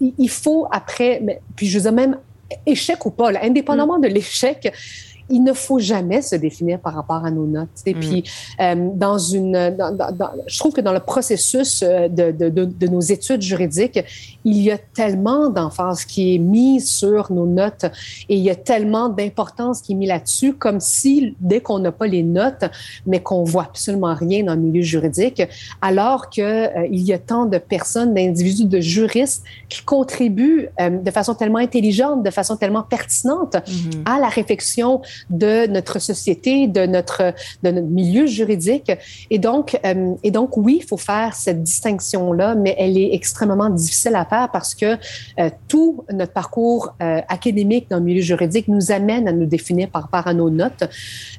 [0.00, 2.18] il faut après, mais, puis je veux dire, même
[2.66, 4.02] échec ou pas, indépendamment mm.
[4.02, 4.72] de l'échec,
[5.32, 7.80] il ne faut jamais se définir par rapport à nos notes.
[7.86, 8.00] Et mm.
[8.00, 8.24] puis,
[8.60, 9.74] euh, dans une,
[10.46, 13.98] je trouve que dans le processus euh, de, de, de, nos études juridiques,
[14.44, 17.86] il y a tellement d'emphase qui est mise sur nos notes
[18.28, 21.92] et il y a tellement d'importance qui est mise là-dessus, comme si dès qu'on n'a
[21.92, 22.64] pas les notes,
[23.06, 25.42] mais qu'on voit absolument rien dans le milieu juridique,
[25.80, 31.10] alors que euh, il y a tant de personnes, d'individus, de juristes qui contribuent de
[31.10, 34.02] façon tellement intelligente, de façon tellement pertinente mm-hmm.
[34.04, 38.92] à la réflexion de notre société, de notre, de notre milieu juridique.
[39.30, 43.70] Et donc, euh, et donc oui, il faut faire cette distinction-là, mais elle est extrêmement
[43.70, 44.96] difficile à faire parce que
[45.38, 49.88] euh, tout notre parcours euh, académique dans le milieu juridique nous amène à nous définir
[49.88, 50.84] par rapport à nos notes.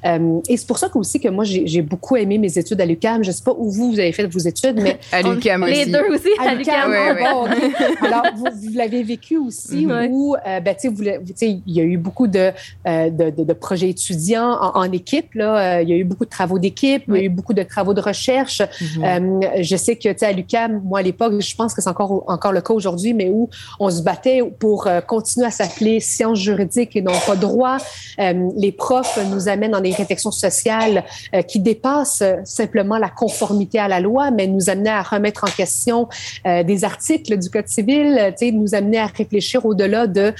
[0.04, 3.22] et c'est pour ça que aussi que moi, j'ai beaucoup aimé mes études à l'UQAM.
[3.22, 4.98] Je ne sais pas où vous, vous avez fait vos études, mais...
[5.12, 5.72] à l'UQAM aussi.
[5.72, 6.92] Les deux aussi, à, l'UQAM.
[8.02, 10.08] Alors, vous, vous l'avez vécu aussi, mm-hmm.
[10.10, 10.90] où, ben, tu
[11.34, 12.50] sais, il y a eu beaucoup de,
[12.86, 15.32] de, de, de projets étudiants en, équipe.
[15.34, 17.54] Là, euh, il y a eu beaucoup de travaux d'équipe, il y a eu beaucoup
[17.54, 18.60] de travaux de recherche.
[18.60, 19.04] Mm-hmm.
[19.04, 21.88] Euh, je sais que, tu sais, à l'UQAM, moi, à l'époque, je pense que c'est
[21.88, 23.48] encore, encore le cas aujourd'hui, mais où
[23.80, 27.78] on se battait pour euh, continuer à s'appeler sciences juridiques et non pas droit.
[28.18, 31.04] les profs nous amènent dans des réflexions sociales
[31.48, 36.08] qui dépassent simplement la conformité à la loi, mais nous amenaient à remettre en question
[36.44, 40.32] des articles du Code civil, tu sais, nous amenaient à réfléchir au-delà de,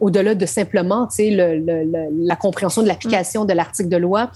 [0.00, 1.92] au-delà de simplement, tu sais, le, le,
[2.26, 4.30] la compréhension de l'application de l'article de loi.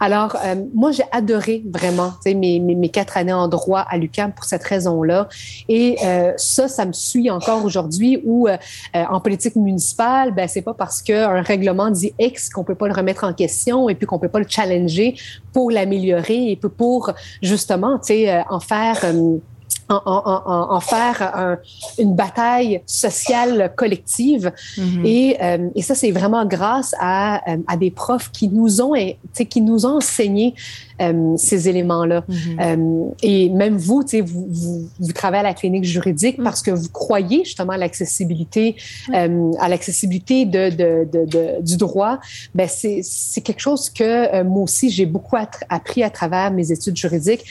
[0.00, 4.32] Alors, euh, moi, j'ai adoré vraiment mes, mes, mes, quatre années en droit à l'UQAM
[4.32, 5.28] pour cette raison-là.
[5.68, 8.56] Et euh, ça, ça me suit encore aujourd'hui où, euh,
[8.94, 12.94] en politique municipale, ben, c'est pas parce qu'un règlement dit X qu'on peut pas le
[12.94, 15.16] remettre en question et puis qu'on peut pas le challenger
[15.52, 18.44] pour l'améliorer et pour justement, tu sais,
[19.88, 21.58] en faire en, faire
[21.98, 24.52] une bataille sociale collective.
[24.76, 25.06] Mm-hmm.
[25.06, 28.94] et, euh, et, ça, c'est vraiment grâce à, euh, à, des profs qui nous ont,
[29.48, 30.54] qui nous ont enseigné
[31.02, 32.24] euh, ces éléments-là.
[32.28, 32.60] Mm-hmm.
[32.60, 36.44] euh, et même vous, vous, vous, vous travaillez à la clinique juridique mm.
[36.44, 38.76] parce que vous croyez justement à l'accessibilité,
[39.14, 42.18] euh, à l'accessibilité de, de, de, du droit.
[42.54, 45.36] Ben c'est quelque chose que moi aussi j'ai beaucoup
[45.68, 47.44] appris à travers mes études juridiques.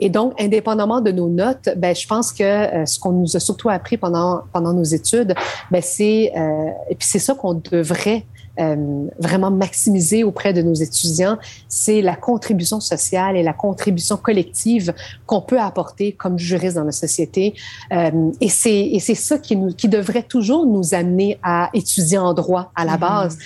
[0.00, 3.68] et donc, indépendamment de nos notes ben, je pense que ce qu'on nous a surtout
[3.68, 5.34] appris pendant, pendant nos études,
[5.70, 6.32] ben, c'est,
[6.90, 8.24] et puis c'est ça qu'on devrait
[8.58, 11.38] euh, vraiment maximiser auprès de nos étudiants,
[11.68, 14.94] c'est la contribution sociale et la contribution collective
[15.26, 17.54] qu'on peut apporter comme juriste dans la société.
[17.92, 22.18] Euh, et c'est et c'est ça qui nous qui devrait toujours nous amener à étudier
[22.18, 23.00] en droit à la mm-hmm.
[23.00, 23.38] base.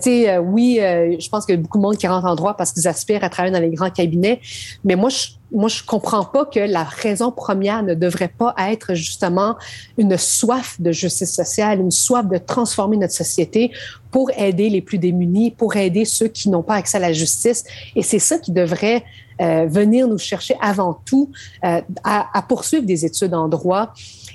[0.00, 2.54] Sais, euh, oui, je pense qu'il y a beaucoup de monde qui rentre en droit
[2.54, 4.40] parce qu'ils aspirent à travailler dans les grands cabinets,
[4.84, 8.94] mais moi je moi, je comprends pas que la raison première ne devrait pas être
[8.94, 9.56] justement
[9.96, 13.72] une soif de justice sociale, une soif de transformer notre société
[14.10, 17.64] pour aider les plus démunis, pour aider ceux qui n'ont pas accès à la justice.
[17.96, 19.04] Et c'est ça qui devrait
[19.40, 21.30] euh, venir nous chercher avant tout
[21.64, 23.92] euh, à, à, poursuivre des études en droit.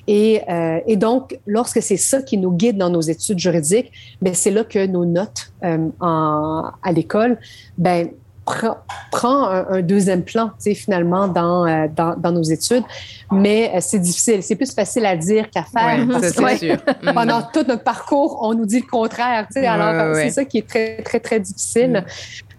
[0.08, 4.34] Et, euh, et donc, lorsque c'est ça qui nous guide dans nos études juridiques, ben
[4.34, 7.39] c'est là que nos notes euh, en, à l'école,
[7.78, 8.10] ben
[8.45, 12.84] prend, un, deuxième plan, tu sais, finalement, dans, euh, dans, dans, nos études.
[13.32, 14.43] Mais euh, c'est difficile.
[14.43, 16.06] C'est plus facile à dire qu'à faire.
[16.08, 16.77] parce que, sûr.
[17.13, 17.49] pendant mm.
[17.53, 19.67] tout notre parcours, on nous dit le contraire, tu sais.
[19.67, 21.91] alors, c'est ça qui est très, très, très difficile.
[21.91, 22.06] Mm.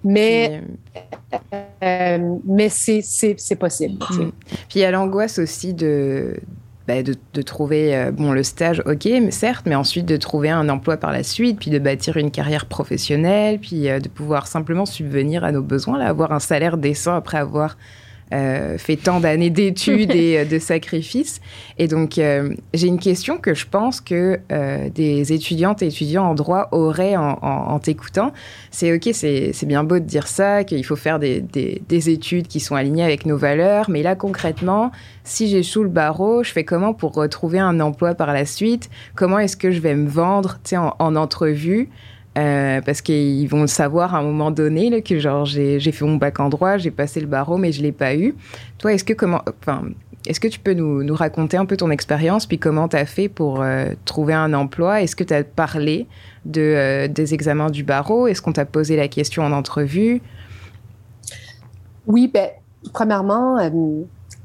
[0.07, 0.63] Mais,
[1.83, 4.03] euh, mais c'est possible.
[4.11, 4.31] Mm.
[4.69, 6.37] Puis il y a l'angoisse aussi de,
[6.87, 10.69] bah, de, trouver euh, bon le stage, ok, mais certes, mais ensuite de trouver un
[10.69, 14.85] emploi par la suite, puis de bâtir une carrière professionnelle, puis euh, de pouvoir simplement
[14.85, 17.79] subvenir à nos besoins, là, avoir un salaire décent après avoir
[18.33, 21.41] euh, fait tant d'années d'études et euh, de sacrifices.
[21.79, 24.41] Et donc, euh, j'ai une question que je pense que
[24.95, 28.33] des étudiantes et étudiants en droit auraient en, t'écoutant.
[28.71, 32.61] C'est OK, c'est bien beau de dire ça, qu'il faut faire des, des, études qui
[32.61, 34.91] sont alignées avec nos valeurs, mais là, concrètement,
[35.23, 38.91] si j'échoue le barreau, je fais comment pour retrouver un emploi par la suite?
[39.15, 41.89] Comment est-ce que je vais me vendre en, en entrevue?
[42.37, 46.41] Euh, parce qu'ils vont savoir à un moment donné que genre j'ai fait mon bac
[46.41, 48.35] en droit, j'ai passé le barreau, mais je l'ai pas eu.
[48.79, 49.83] Toi, est-ce que comment, enfin,
[50.27, 53.29] est-ce que tu peux nous, raconter un peu ton expérience, puis comment tu as fait
[53.29, 55.03] pour euh, trouver un emploi?
[55.03, 56.07] Est-ce que tu as parlé
[56.57, 58.27] euh, des examens du barreau?
[58.27, 60.21] Est-ce qu'on t'a posé la question en entrevue?
[62.07, 62.49] Oui, ben,
[62.93, 63.59] premièrement,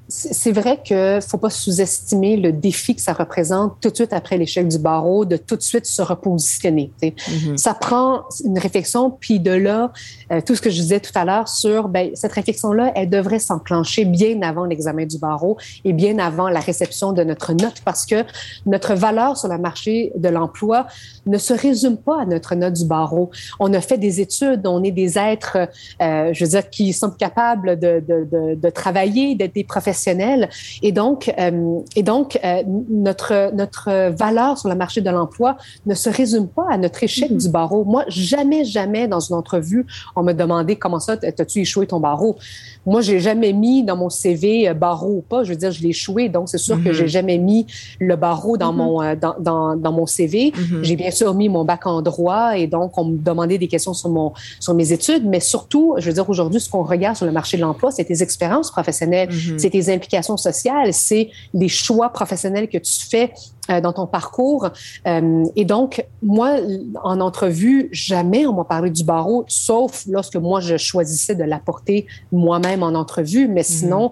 [0.10, 4.38] c'est vrai que faut pas sous-estimer le défi que ça représente tout de suite après
[4.38, 6.92] l'échec du barreau, de tout de suite se repositionner.
[7.02, 7.58] Mm-hmm.
[7.58, 9.92] Ça prend une réflexion, puis de là,
[10.32, 13.40] euh, tout ce que je disais tout à l'heure sur ben, cette réflexion-là, elle devrait
[13.40, 18.06] s'enclencher bien avant l'examen du barreau et bien avant la réception de notre note, parce
[18.06, 18.26] que
[18.66, 20.88] notre valeur sur le marché de l'emploi
[21.30, 23.30] ne se résume pas à notre note du barreau.
[23.60, 25.58] On a fait des études, on est des êtres,
[26.02, 30.50] euh, je veux dire, qui sont capables de, de, de, de travailler, d'être des professionnels
[30.82, 35.94] et donc, euh, et donc euh, notre, notre valeur sur le marché de l'emploi ne
[35.94, 37.44] se résume pas à notre échec mm-hmm.
[37.44, 37.84] du barreau.
[37.86, 42.38] Moi, jamais, jamais dans une entrevue, on me demandait comment ça, as-tu échoué ton barreau?
[42.86, 45.44] Moi, j'ai jamais mis dans mon CV barreau ou pas.
[45.44, 46.30] Je veux dire, je l'ai échoué.
[46.30, 47.08] Donc, c'est sûr que j'ai mm-hmm.
[47.08, 47.68] jamais mis
[48.00, 48.76] le barreau dans, mm-hmm.
[48.76, 50.54] mon, dans, dans, dans, mon CV.
[50.82, 53.94] J'ai bien sûr mis mon bac en droit et donc, on me demandait des questions
[53.94, 55.26] sur, mon, sur mes études.
[55.26, 58.06] Mais surtout, je veux dire, aujourd'hui, ce qu'on regarde sur le marché de l'emploi, c'est
[58.06, 63.34] tes expériences professionnelles, c'est tes implications sociales, c'est les choix professionnels que tu fais
[63.82, 64.70] dans ton parcours.
[65.08, 66.58] Euh, et donc, moi,
[67.04, 72.08] en entrevue, jamais on m'a parlé du barreau, sauf lorsque moi, je choisissais de l'apporter
[72.32, 73.48] moi-même en entrevue.
[73.48, 73.64] Mais mhm.
[73.64, 74.12] sinon,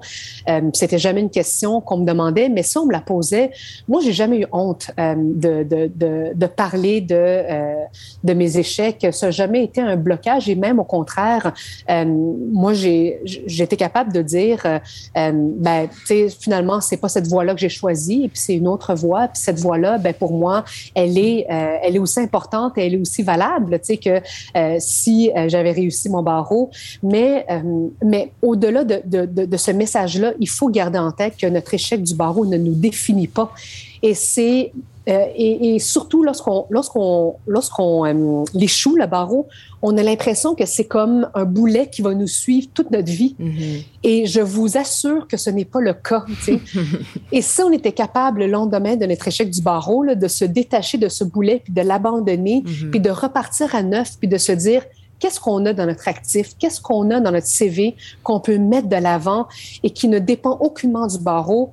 [0.49, 2.49] euh, c'était jamais une question qu'on me demandait.
[2.49, 3.51] Mais si on me la posait,
[3.87, 7.43] moi, j'ai jamais eu honte de, de, de, de, parler de,
[8.23, 9.07] de mes échecs.
[9.11, 10.49] Ça n'a jamais été un blocage.
[10.49, 11.53] Et même au contraire,
[11.87, 14.63] moi, j'ai j'étais capable de dire,
[15.15, 18.67] ben, tu sais, finalement, c'est pas cette voie-là que j'ai choisie, et puis c'est une
[18.67, 19.27] autre voie.
[19.27, 22.95] Puis cette voie-là, ben pour moi, elle est, euh, elle est aussi importante et elle
[22.95, 26.69] est aussi valable, tu sais, que euh, si euh, j'avais réussi mon barreau.
[27.01, 27.45] Mais,
[28.03, 31.73] mais au-delà de, de, de, de ce message-là, il faut garder en tête que notre
[31.73, 33.51] échec du barreau ne nous définit pas.
[34.03, 34.71] Et c'est
[35.07, 39.47] euh, et, et, surtout lorsqu'on lorsqu'on lorsqu'on euh, échoue le barreau,
[39.81, 43.35] on a l'impression que c'est comme un boulet qui va nous suivre toute notre vie.
[43.39, 43.85] Mm-hmm.
[44.03, 46.25] Et je vous assure que ce n'est pas le cas.
[47.31, 50.45] et si on était capable le lendemain de notre échec du barreau, là, de se
[50.45, 52.89] détacher de ce boulet puis de l'abandonner, mm-hmm.
[52.89, 54.83] puis de repartir à neuf, puis de se dire
[55.19, 58.87] qu'est-ce qu'on a dans notre actif, qu'est-ce qu'on a dans notre CV qu'on peut mettre
[58.87, 59.47] de l'avant
[59.83, 61.71] et qui ne dépend aucunement du barreau,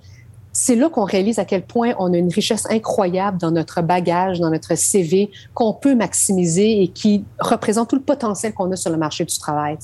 [0.55, 4.38] c'est là qu'on réalise à quel point on a une richesse incroyable dans notre bagage,
[4.38, 8.90] dans notre CV, qu'on peut maximiser et qui représente tout le potentiel qu'on a sur
[8.90, 9.77] le marché du travail.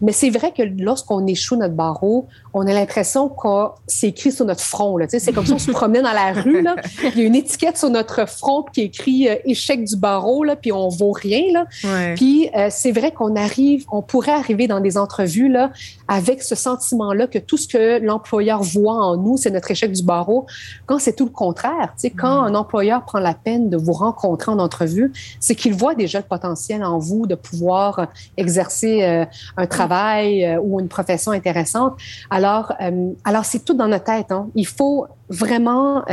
[0.00, 3.48] Mais c'est vrai que lorsqu'on échoue notre barreau, on a l'impression que
[3.88, 4.96] c'est écrit sur notre front.
[5.08, 6.62] C'est comme si on se promenait dans la rue.
[6.62, 10.44] Là, il y a une étiquette sur notre front qui écrit euh, échec du barreau,
[10.44, 11.42] là, puis on vaut rien.
[11.52, 12.14] Là.
[12.14, 15.72] Puis euh, c'est vrai qu'on arrive, on pourrait arriver dans des entrevues là,
[16.06, 20.03] avec ce sentiment-là que tout ce que l'employeur voit en nous, c'est notre échec du
[20.04, 20.46] barreau,
[20.86, 21.94] quand c'est tout le contraire.
[22.16, 22.46] Quand mm.
[22.46, 26.24] un employeur prend la peine de vous rencontrer en entrevue, c'est qu'il voit déjà le
[26.24, 29.24] potentiel en vous de pouvoir exercer euh,
[29.56, 31.94] un travail euh, ou une profession intéressante.
[32.30, 34.30] Alors, euh, alors c'est tout dans notre tête.
[34.30, 34.48] Hein.
[34.54, 36.04] Il faut vraiment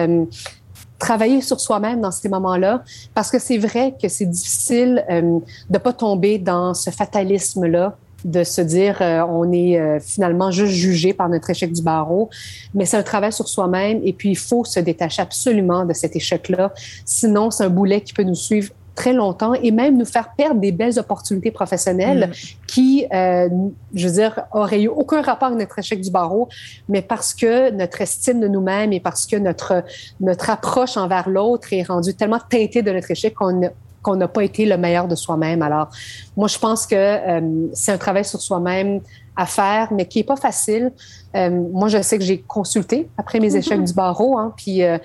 [0.99, 2.83] travailler sur soi-même dans ces moments-là,
[3.13, 8.43] parce que c'est vrai que c'est difficile de ne pas tomber dans ce fatalisme-là de
[8.43, 12.29] se dire euh, on est euh, finalement juste jugé par notre échec du barreau,
[12.73, 16.15] mais c'est un travail sur soi-même et puis il faut se détacher absolument de cet
[16.15, 16.73] échec-là.
[17.05, 20.59] Sinon, c'est un boulet qui peut nous suivre très longtemps et même nous faire perdre
[20.59, 22.65] des belles opportunités professionnelles mm.
[22.67, 23.49] qui, euh,
[23.93, 26.49] je veux dire, auraient eu aucun rapport avec notre échec du barreau,
[26.89, 29.83] mais parce que notre estime de nous-mêmes et parce que notre,
[30.19, 33.61] notre approche envers l'autre est rendue tellement teintée de notre échec qu'on
[34.01, 35.61] qu'on n'a pas été le meilleur de soi-même.
[35.61, 35.89] Alors,
[36.35, 39.01] moi, je pense que euh, c'est un travail sur soi-même
[39.35, 40.91] à faire, mais qui est pas facile.
[41.35, 43.87] Euh, moi, je sais que j'ai consulté après mes échecs mm-hmm.
[43.87, 44.97] du barreau, hein, puis euh,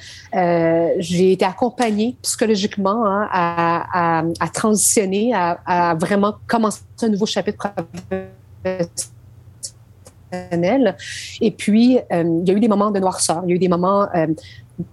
[0.98, 7.58] j'ai été accompagnée psychologiquement hein, à, à, transitionner, à, à, vraiment commencer un nouveau chapitre
[7.58, 8.88] professionnel.
[10.32, 13.68] Et puis, il y a eu des moments de noirceur, il y a eu des
[13.68, 14.06] moments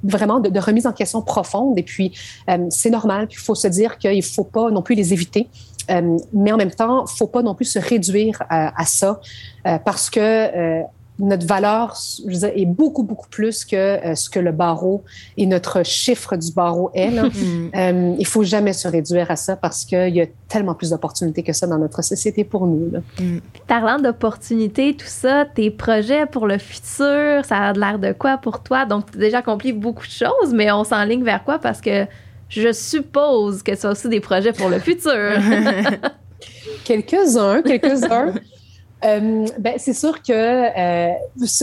[0.03, 1.77] vraiment de, remise en question profonde.
[1.77, 2.13] Et puis,
[2.49, 3.27] euh, c'est normal.
[3.29, 5.47] il faut se dire qu'il ne faut pas non plus les éviter.
[5.89, 9.19] Euh, mais en même temps, il ne faut pas non plus se réduire à, ça
[9.67, 10.83] euh, parce que
[11.23, 11.95] notre valeur
[12.27, 15.03] je dire, est beaucoup, beaucoup plus que euh, ce que le barreau
[15.37, 17.09] et notre chiffre du barreau est.
[17.09, 17.23] Là.
[17.43, 17.71] Mm.
[17.75, 21.41] euh, il faut jamais se réduire à ça parce qu'il y a tellement plus d'opportunités
[21.41, 22.91] que ça dans notre société pour nous.
[22.91, 22.99] Là.
[23.19, 23.39] Mm.
[23.67, 28.61] Parlant d'opportunités, tout ça, tes projets pour le futur, ça a l'air de quoi pour
[28.61, 28.85] toi?
[28.85, 31.59] Donc, tu as déjà accompli beaucoup de choses, mais on s'enligne vers quoi?
[31.59, 32.05] Parce que
[32.49, 35.11] je suppose que ce aussi des projets pour le futur.
[36.83, 38.33] quelques-uns, quelques-uns.
[39.05, 41.13] Euh, ben, c'est sûr que euh,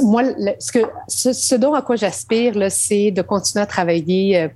[0.02, 0.22] moi,
[0.58, 4.48] ce, que, ce, ce, dont à quoi j'aspire, c'est de continuer à travailler euh,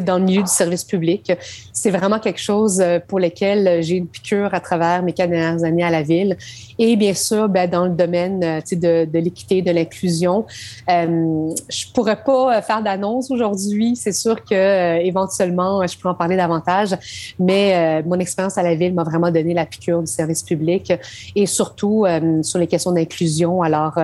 [0.00, 1.32] dans le milieu du service public.
[1.72, 5.64] C'est vraiment quelque chose euh, pour lequel j'ai une piqûre à travers mes quatre dernières
[5.64, 6.36] années à la ville.
[6.78, 10.46] Et bien sûr, ben, dans le domaine euh, de, de l'équité, de l'inclusion,
[10.90, 13.96] euh, je pourrais pas euh, faire d'annonce aujourd'hui.
[13.96, 16.96] C'est sûr que éventuellement, je pourrais en parler davantage.
[17.38, 20.92] Mais mon expérience à la ville m'a vraiment donné la piqûre du service public
[21.34, 22.04] et surtout
[22.42, 23.62] sur les questions d'inclusion.
[23.62, 23.94] Alors,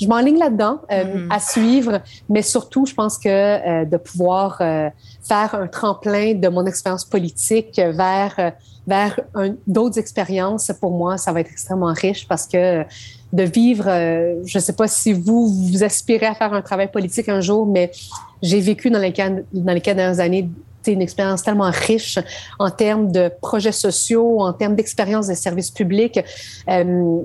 [0.00, 1.26] je m'enligne là-dedans mm-hmm.
[1.30, 4.62] à suivre, mais surtout, je pense que de pouvoir
[5.22, 8.52] faire un tremplin de mon expérience politique vers
[8.86, 9.20] vers
[9.66, 12.82] d'autres expériences, pour moi, ça va être extrêmement riche parce que
[13.32, 16.90] de vivre, euh, je ne sais pas si vous, vous aspirez à faire un travail
[16.90, 17.90] politique un jour, mais
[18.42, 20.50] j'ai vécu dans les, dans les dernières années
[20.82, 22.18] c'est une expérience tellement riche
[22.58, 26.20] en termes de projets sociaux, en termes d'expérience des services publics.
[26.68, 27.20] Euh,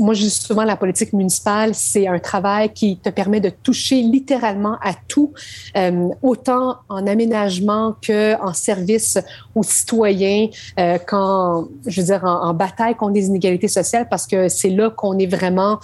[0.00, 4.76] moi, je souvent la politique municipale, c'est un travail qui te permet de toucher littéralement
[4.82, 5.32] à tout,
[5.76, 9.18] euh, autant en aménagement que en service
[9.54, 10.48] aux citoyens,
[10.78, 14.70] euh, quand, je veux dire, en, en bataille contre les inégalités sociales, parce que c'est
[14.70, 15.78] là qu'on est vraiment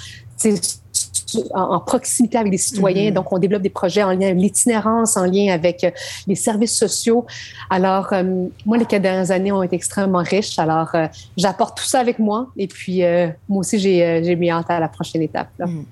[1.54, 3.10] en, proximité avec les citoyens.
[3.10, 3.14] Mm-hmm.
[3.14, 5.90] Donc, on développe des projets en lien avec l'itinérance, en lien avec euh,
[6.26, 7.26] les services sociaux.
[7.70, 10.58] Alors, euh, moi, les quatre dernières années ont été extrêmement riches.
[10.58, 11.06] Alors, euh,
[11.36, 12.48] j'apporte tout ça avec moi.
[12.56, 13.02] Et puis,
[13.48, 15.48] moi aussi, j'ai mis hâte à la prochaine étape.
[15.58, 15.82] Mm.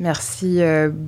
[0.00, 0.60] Merci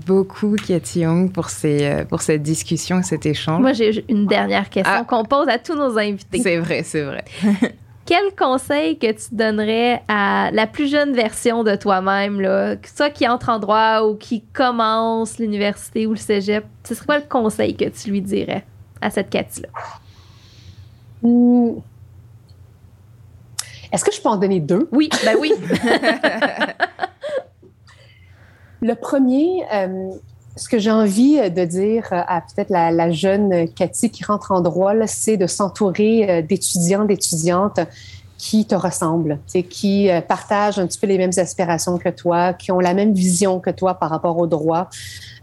[0.06, 3.60] beaucoup, Cathy Young, pour, ces, pour cette discussion, cet échange.
[3.60, 5.04] Moi, j'ai une dernière question ah.
[5.04, 6.40] qu'on pose à tous nos invités.
[6.40, 7.24] C'est vrai, c'est vrai.
[8.06, 13.26] quel conseil que tu donnerais à la plus jeune version de toi-même, là, soit qui
[13.26, 16.64] entre en droit ou qui commence l'université ou le cégep?
[16.84, 18.64] Ce serait quoi le conseil que tu lui dirais
[19.00, 19.68] à cette Cathy-là?
[23.92, 24.88] Est-ce que je peux en donner deux?
[24.92, 25.52] Oui, ben oui.
[28.82, 30.10] le premier, euh,
[30.56, 34.60] ce que j'ai envie de dire euh, à peut-être la, jeune Cathy qui rentre en
[34.60, 37.80] droit, c'est de s'entourer euh, d'étudiants, d'étudiantes
[38.44, 39.38] qui te ressemblent,
[39.70, 43.14] qui euh, partagent un petit peu les mêmes aspirations que toi, qui ont la même
[43.14, 44.90] vision que toi par rapport au droit.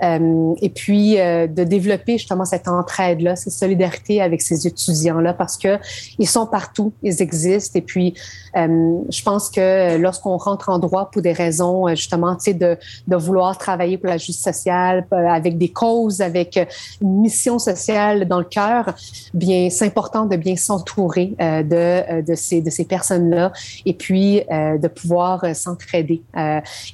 [0.03, 5.57] Euh, et puis euh, de développer justement cette entraide-là, cette solidarité avec ces étudiants-là, parce
[5.57, 5.79] que
[6.19, 7.79] ils sont partout, ils existent.
[7.79, 8.13] Et puis,
[8.53, 12.77] je pense que lorsqu'on rentre en droit pour des raisons justement, de,
[13.07, 16.59] vouloir travailler pour la justice sociale, avec des causes, avec
[17.01, 18.93] une mission sociale dans le cœur,
[19.33, 23.51] bien, c'est important de bien s'entourer de, de ces, de ces personnes-là
[23.85, 26.21] et puis de pouvoir s'entraider.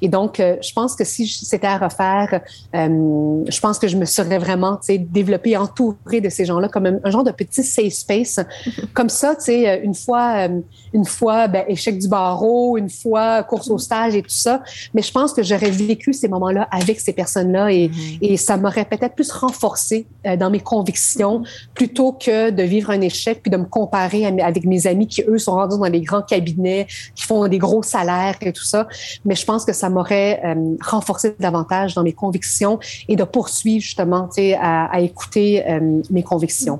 [0.01, 2.41] et donc, je pense que si c'était à refaire,
[2.75, 7.11] euh, je pense que je me serais vraiment développée, entourée de ces gens-là comme un,
[7.11, 8.39] genre de petit safe space.
[8.93, 10.59] comme ça, euh, une fois, euh,
[10.93, 14.61] une fois ben, échec du barreau, une fois course au stage et tout ça.
[14.93, 18.17] Mais je pense que j'aurais vécu ces moments-là avec ces personnes-là et, mm-hmm.
[18.21, 21.43] et ça m'aurait peut-être plus renforcé dans mes convictions
[21.73, 25.37] plutôt que de vivre un échec puis de me comparer avec mes amis qui, eux,
[25.37, 28.87] sont rendus dans des grands cabinets, qui font des gros salaires et tout ça.
[29.25, 30.41] Mais je pense que ça m'aurait
[30.81, 36.79] renforcé davantage dans mes convictions et de poursuivre justement à, à écouter euh, mes convictions.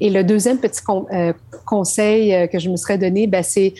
[0.00, 0.80] Et le deuxième petit
[1.12, 1.32] euh,
[1.64, 3.74] conseil euh, que je me serais donné, ben, c'est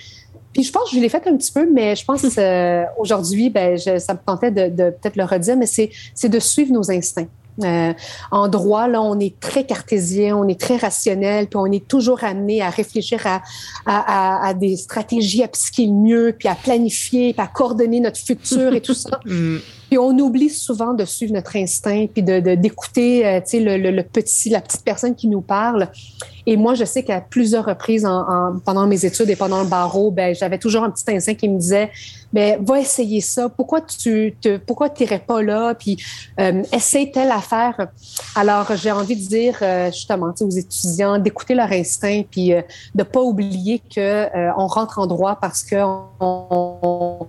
[0.52, 3.50] puis je pense que je l'ai fait un petit peu, mais je pense euh, aujourd'hui,
[3.50, 7.26] ben, ça me tentait de, de peut-être le redire, mais c'est de suivre nos instincts.
[7.62, 7.92] Euh,
[8.30, 12.24] en droit, là, on est très cartésien, on est très rationnel, puis on est toujours
[12.24, 13.42] amené à réfléchir à,
[13.86, 18.74] à, à, des stratégies, à psycher mieux, puis à planifier, puis à coordonner notre futur
[18.74, 19.20] et tout ça.
[19.98, 24.60] On oublie souvent de suivre notre instinct, puis de d'écouter, euh, le, le, petit, la
[24.60, 25.88] petite personne qui nous parle.
[26.46, 30.10] Et moi, je sais qu'à plusieurs reprises en, pendant mes études et pendant le barreau,
[30.10, 31.90] ben, j'avais toujours un petit instinct qui me disait,
[32.32, 33.48] ben, va essayer ça.
[33.48, 35.74] Pourquoi tu te, pourquoi t'irais pas là?
[35.74, 35.96] Puis,
[36.40, 37.88] euh, essaye telle affaire.
[38.34, 42.60] Alors, j'ai envie de dire, euh, justement, aux étudiants d'écouter leur instinct puis euh,
[42.94, 47.26] de pas oublier que euh, on rentre en droit parce que on, on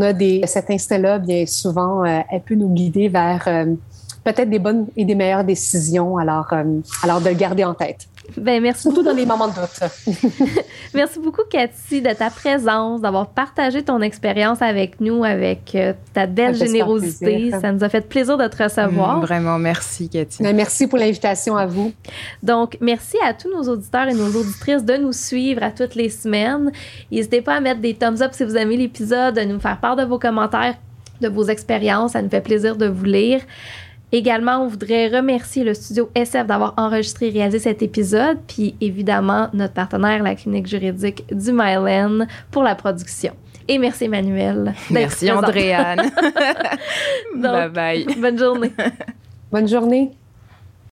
[0.00, 3.46] a des, cet instinct-là, bien souvent, elle peut nous guider vers
[4.26, 6.18] peut-être des bonnes et des meilleures décisions.
[6.18, 6.64] Alors, euh,
[7.02, 8.08] alors de le garder en tête.
[8.36, 10.56] Ben, merci Surtout dans les moments de doute.
[10.94, 16.26] merci beaucoup, Cathy, de ta présence, d'avoir partagé ton expérience avec nous, avec euh, ta
[16.26, 17.50] belle générosité.
[17.50, 19.18] Ça nous a fait plaisir de te recevoir.
[19.18, 20.42] Mm, vraiment, merci, Cathy.
[20.42, 21.92] Ben, merci pour l'invitation à vous.
[22.42, 26.10] Donc, merci à tous nos auditeurs et nos auditrices de nous suivre à toutes les
[26.10, 26.72] semaines.
[27.10, 29.96] N'hésitez pas à mettre des thumbs up si vous aimez l'épisode, de nous faire part
[29.96, 30.74] de vos commentaires,
[31.20, 32.12] de vos expériences.
[32.12, 33.40] Ça nous fait plaisir de vous lire.
[34.12, 39.48] Également, on voudrait remercier le studio SF d'avoir enregistré et réalisé cet épisode, puis évidemment
[39.52, 43.32] notre partenaire, la clinique juridique du Mylen, pour la production.
[43.68, 44.74] Et merci Emmanuel.
[44.90, 46.10] Merci Andréane.
[47.36, 48.06] bye bye.
[48.18, 48.72] Bonne journée.
[49.52, 50.12] bonne journée.